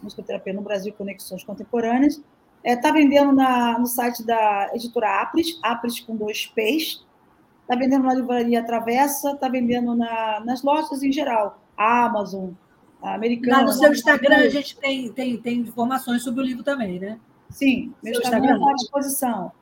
Musicoterapia 0.00 0.54
no 0.54 0.62
Brasil, 0.62 0.94
conexões 0.96 1.44
contemporâneas. 1.44 2.22
Está 2.66 2.72
é, 2.72 2.76
tá 2.76 2.90
vendendo 2.90 3.30
na, 3.30 3.78
no 3.78 3.86
site 3.86 4.26
da 4.26 4.72
editora 4.74 5.22
Apres, 5.22 5.56
Apres 5.62 6.00
com 6.00 6.16
dois 6.16 6.46
P's. 6.46 7.06
Está 7.62 7.76
vendendo 7.76 8.02
na 8.02 8.14
livraria 8.14 8.64
Travessa, 8.64 9.30
está 9.30 9.48
vendendo 9.48 9.94
na, 9.94 10.40
nas 10.40 10.64
lojas 10.64 11.00
em 11.00 11.12
geral, 11.12 11.62
a 11.76 12.06
Amazon, 12.06 12.50
a 13.00 13.14
Americana. 13.14 13.58
Lá 13.58 13.64
no 13.64 13.72
seu 13.72 13.92
Instagram 13.92 14.38
a 14.38 14.48
gente 14.48 14.76
tem, 14.78 15.12
tem, 15.12 15.36
tem 15.36 15.60
informações 15.60 16.24
sobre 16.24 16.40
o 16.40 16.44
livro 16.44 16.64
também, 16.64 16.98
né? 16.98 17.20
Sim, 17.50 17.94
meu 18.02 18.20
Instagram 18.20 18.56
está 18.56 18.70
à 18.70 18.74
disposição. 18.74 19.52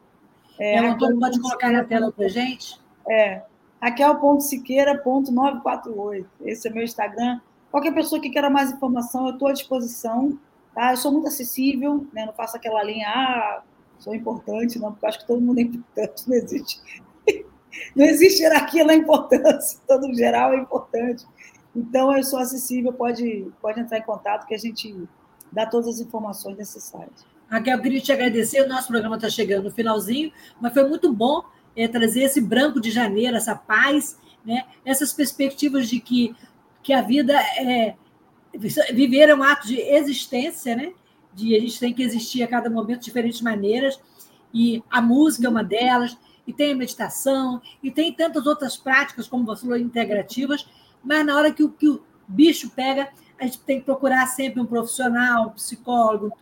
É, 0.59 0.77
é 0.77 0.79
Antônio 0.79 1.21
pode 1.21 1.39
colocar 1.41 1.71
na 1.71 1.85
tela 1.85 2.11
para 2.11 2.27
gente? 2.29 2.81
É, 3.07 3.43
raquel.siqueira.948. 3.83 6.25
Esse 6.41 6.69
é 6.69 6.71
meu 6.71 6.85
Instagram. 6.85 7.39
Qualquer 7.71 7.93
pessoa 7.93 8.19
que 8.19 8.31
queira 8.31 8.49
mais 8.49 8.73
informação, 8.73 9.27
eu 9.27 9.35
estou 9.35 9.49
à 9.49 9.53
disposição. 9.53 10.39
Tá? 10.75 10.93
Eu 10.93 10.97
sou 10.97 11.13
muito 11.13 11.29
acessível, 11.29 12.07
né? 12.13 12.27
não 12.27 12.33
faço 12.33 12.57
aquela 12.57 12.83
linha, 12.83 13.07
ah, 13.09 13.63
sou 13.99 14.15
importante, 14.15 14.79
não, 14.79 14.93
porque 14.93 15.05
eu 15.05 15.09
acho 15.09 15.19
que 15.21 15.27
todo 15.27 15.41
mundo 15.41 15.59
é 15.59 15.63
importante, 15.63 16.29
não 16.29 16.37
existe. 16.37 16.81
Não 17.97 18.05
existe 18.05 18.41
hierarquia 18.41 18.85
na 18.85 18.95
importância, 18.95 19.81
todo 19.89 20.15
geral 20.15 20.53
é 20.53 20.59
importante. 20.59 21.27
Então, 21.75 22.17
eu 22.17 22.23
sou 22.23 22.39
acessível, 22.39 22.93
pode, 22.93 23.51
pode 23.61 23.81
entrar 23.81 23.99
em 23.99 24.03
contato 24.03 24.47
que 24.47 24.55
a 24.55 24.59
gente 24.59 25.09
dá 25.51 25.67
todas 25.67 25.89
as 25.89 26.01
informações 26.01 26.57
necessárias. 26.57 27.27
Raquel, 27.49 27.77
eu 27.77 27.83
queria 27.83 28.01
te 28.01 28.13
agradecer, 28.13 28.61
o 28.63 28.69
nosso 28.69 28.89
programa 28.89 29.17
está 29.17 29.29
chegando 29.29 29.65
no 29.65 29.71
finalzinho, 29.73 30.33
mas 30.61 30.73
foi 30.73 30.89
muito 30.89 31.13
bom 31.13 31.43
é, 31.77 31.89
trazer 31.89 32.23
esse 32.23 32.41
branco 32.41 32.81
de 32.81 32.91
janeiro, 32.91 33.37
essa 33.37 33.57
paz, 33.57 34.19
né? 34.45 34.65
essas 34.85 35.13
perspectivas 35.13 35.89
de 35.89 36.01
que, 36.01 36.35
que 36.83 36.93
a 36.93 37.03
vida 37.03 37.35
é, 37.59 37.97
viver 38.59 39.29
é 39.29 39.35
um 39.35 39.43
ato 39.43 39.67
de 39.67 39.81
existência, 39.81 40.77
né? 40.77 40.93
De 41.33 41.57
a 41.57 41.61
gente 41.61 41.79
tem 41.79 41.93
que 41.93 42.03
existir 42.03 42.43
a 42.43 42.49
cada 42.49 42.71
momento 42.71 43.01
de 43.01 43.07
diferentes 43.07 43.41
maneiras, 43.41 44.01
e 44.53 44.83
a 44.91 45.03
música 45.03 45.47
é 45.47 45.51
uma 45.51 45.65
delas, 45.65 46.17
e 46.47 46.53
tem 46.53 46.73
a 46.73 46.77
meditação, 46.77 47.61
e 47.83 47.91
tem 47.91 48.13
tantas 48.13 48.47
outras 48.47 48.77
práticas, 48.77 49.27
como 49.27 49.45
você 49.45 49.63
falou, 49.63 49.77
integrativas, 49.77 50.69
mas 51.03 51.25
na 51.27 51.37
hora 51.37 51.53
que 51.53 51.63
o, 51.63 51.71
que 51.71 51.89
o 51.89 52.03
bicho 52.29 52.71
pega, 52.71 53.09
a 53.39 53.45
gente 53.45 53.61
tem 53.61 53.81
que 53.81 53.85
procurar 53.85 54.27
sempre 54.27 54.61
um 54.61 54.67
profissional, 54.67 55.49
um 55.49 55.51
psicólogo, 55.51 56.33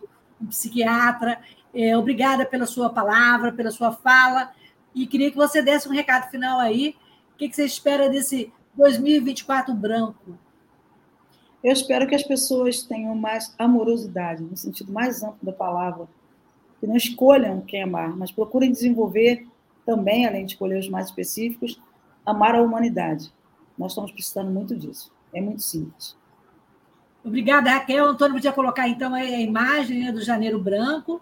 um 0.41 0.47
psiquiatra. 0.47 1.39
É, 1.73 1.97
obrigada 1.97 2.45
pela 2.45 2.65
sua 2.65 2.89
palavra, 2.89 3.51
pela 3.51 3.71
sua 3.71 3.91
fala, 3.91 4.51
e 4.93 5.07
queria 5.07 5.31
que 5.31 5.37
você 5.37 5.61
desse 5.61 5.89
um 5.89 5.91
recado 5.91 6.29
final 6.29 6.59
aí. 6.59 6.95
O 7.33 7.37
que, 7.37 7.49
que 7.49 7.55
você 7.55 7.65
espera 7.65 8.09
desse 8.09 8.53
2024 8.75 9.73
branco? 9.73 10.37
Eu 11.63 11.71
espero 11.71 12.05
que 12.05 12.15
as 12.15 12.23
pessoas 12.23 12.83
tenham 12.83 13.15
mais 13.15 13.55
amorosidade, 13.57 14.43
no 14.43 14.57
sentido 14.57 14.91
mais 14.91 15.23
amplo 15.23 15.39
da 15.41 15.53
palavra, 15.53 16.07
que 16.79 16.85
não 16.85 16.97
escolham 16.97 17.61
quem 17.61 17.81
amar, 17.81 18.15
mas 18.17 18.31
procurem 18.31 18.69
desenvolver 18.69 19.47
também, 19.85 20.27
além 20.27 20.45
de 20.45 20.53
escolher 20.53 20.77
os 20.77 20.89
mais 20.89 21.07
específicos, 21.07 21.79
amar 22.25 22.53
a 22.55 22.61
humanidade. 22.61 23.33
Nós 23.77 23.91
estamos 23.93 24.11
precisando 24.11 24.51
muito 24.51 24.75
disso. 24.75 25.09
É 25.33 25.39
muito 25.39 25.63
simples. 25.63 26.17
Obrigada, 27.23 27.71
Raquel. 27.71 28.09
Antônio 28.09 28.35
podia 28.35 28.51
colocar, 28.51 28.89
então, 28.89 29.13
a 29.13 29.23
imagem 29.23 30.03
né, 30.03 30.11
do 30.11 30.21
Janeiro 30.21 30.59
Branco. 30.59 31.21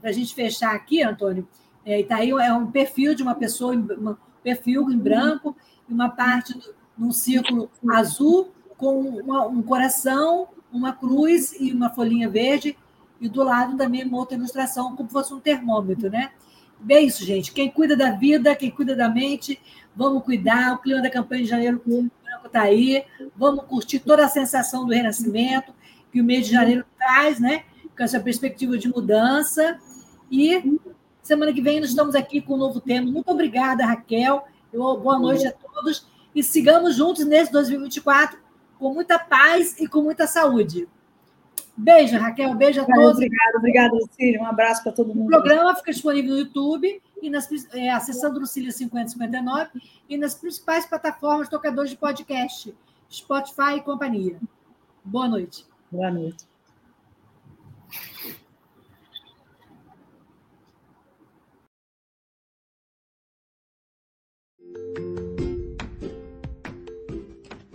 Para 0.00 0.10
a 0.10 0.12
gente 0.12 0.34
fechar 0.34 0.74
aqui, 0.74 1.02
Antônio. 1.02 1.46
É, 1.84 2.02
tá 2.02 2.16
aí 2.16 2.30
é 2.30 2.52
um 2.52 2.70
perfil 2.70 3.14
de 3.14 3.22
uma 3.22 3.36
pessoa, 3.36 3.74
um 3.74 4.16
perfil 4.42 4.90
em 4.90 4.98
branco, 4.98 5.56
e 5.88 5.92
uma 5.92 6.08
parte 6.08 6.58
num 6.98 7.12
círculo 7.12 7.70
azul 7.92 8.50
com 8.80 8.98
uma, 8.98 9.46
um 9.46 9.62
coração, 9.62 10.48
uma 10.72 10.92
cruz 10.92 11.52
e 11.60 11.70
uma 11.70 11.90
folhinha 11.90 12.30
verde, 12.30 12.76
e 13.20 13.28
do 13.28 13.44
lado 13.44 13.76
também 13.76 14.02
uma 14.02 14.16
outra 14.16 14.36
ilustração, 14.36 14.96
como 14.96 15.06
se 15.06 15.12
fosse 15.12 15.34
um 15.34 15.38
termômetro, 15.38 16.08
né? 16.08 16.32
Bem 16.80 17.06
isso, 17.06 17.22
gente. 17.22 17.52
Quem 17.52 17.70
cuida 17.70 17.94
da 17.94 18.12
vida, 18.12 18.56
quem 18.56 18.70
cuida 18.70 18.96
da 18.96 19.06
mente, 19.06 19.60
vamos 19.94 20.24
cuidar. 20.24 20.72
O 20.72 20.78
clima 20.78 21.02
da 21.02 21.10
campanha 21.10 21.42
de 21.42 21.50
janeiro 21.50 21.82
branco 21.84 22.46
está 22.46 22.62
aí. 22.62 23.04
Vamos 23.36 23.66
curtir 23.66 23.98
toda 23.98 24.24
a 24.24 24.28
sensação 24.28 24.86
do 24.86 24.94
renascimento 24.94 25.74
que 26.10 26.22
o 26.22 26.24
mês 26.24 26.46
de 26.46 26.52
janeiro 26.52 26.86
traz, 26.96 27.38
né? 27.38 27.64
Com 27.94 28.02
essa 28.02 28.18
perspectiva 28.18 28.78
de 28.78 28.88
mudança. 28.88 29.78
E 30.30 30.80
semana 31.22 31.52
que 31.52 31.60
vem 31.60 31.80
nós 31.80 31.90
estamos 31.90 32.14
aqui 32.14 32.40
com 32.40 32.54
um 32.54 32.56
novo 32.56 32.80
tema. 32.80 33.10
Muito 33.10 33.30
obrigada, 33.30 33.84
Raquel. 33.84 34.42
Boa 34.72 35.18
noite 35.18 35.46
a 35.46 35.52
todos. 35.52 36.06
E 36.34 36.42
sigamos 36.42 36.96
juntos 36.96 37.26
nesse 37.26 37.52
2024 37.52 38.38
com 38.80 38.94
muita 38.94 39.18
paz 39.18 39.78
e 39.78 39.86
com 39.86 40.00
muita 40.02 40.26
saúde. 40.26 40.88
Beijo, 41.76 42.16
Raquel. 42.16 42.54
Beijo 42.54 42.80
a 42.80 42.84
todos. 42.84 43.16
Obrigada, 43.16 43.58
obrigada, 43.58 43.94
Lucília. 43.94 44.40
Um 44.40 44.46
abraço 44.46 44.82
para 44.82 44.92
todo 44.92 45.14
mundo. 45.14 45.26
O 45.26 45.28
programa 45.28 45.76
fica 45.76 45.92
disponível 45.92 46.32
no 46.32 46.38
YouTube 46.38 47.00
e 47.22 47.30
nas, 47.30 47.48
é, 47.74 47.90
acessando 47.90 48.40
Lucília 48.40 48.72
5059 48.72 49.68
e 50.08 50.16
nas 50.16 50.34
principais 50.34 50.86
plataformas 50.86 51.48
tocadores 51.48 51.90
de 51.90 51.96
podcast, 51.96 52.74
Spotify 53.10 53.76
e 53.76 53.80
companhia. 53.82 54.40
Boa 55.04 55.28
noite. 55.28 55.66
Boa 55.90 56.10
noite. 56.10 56.48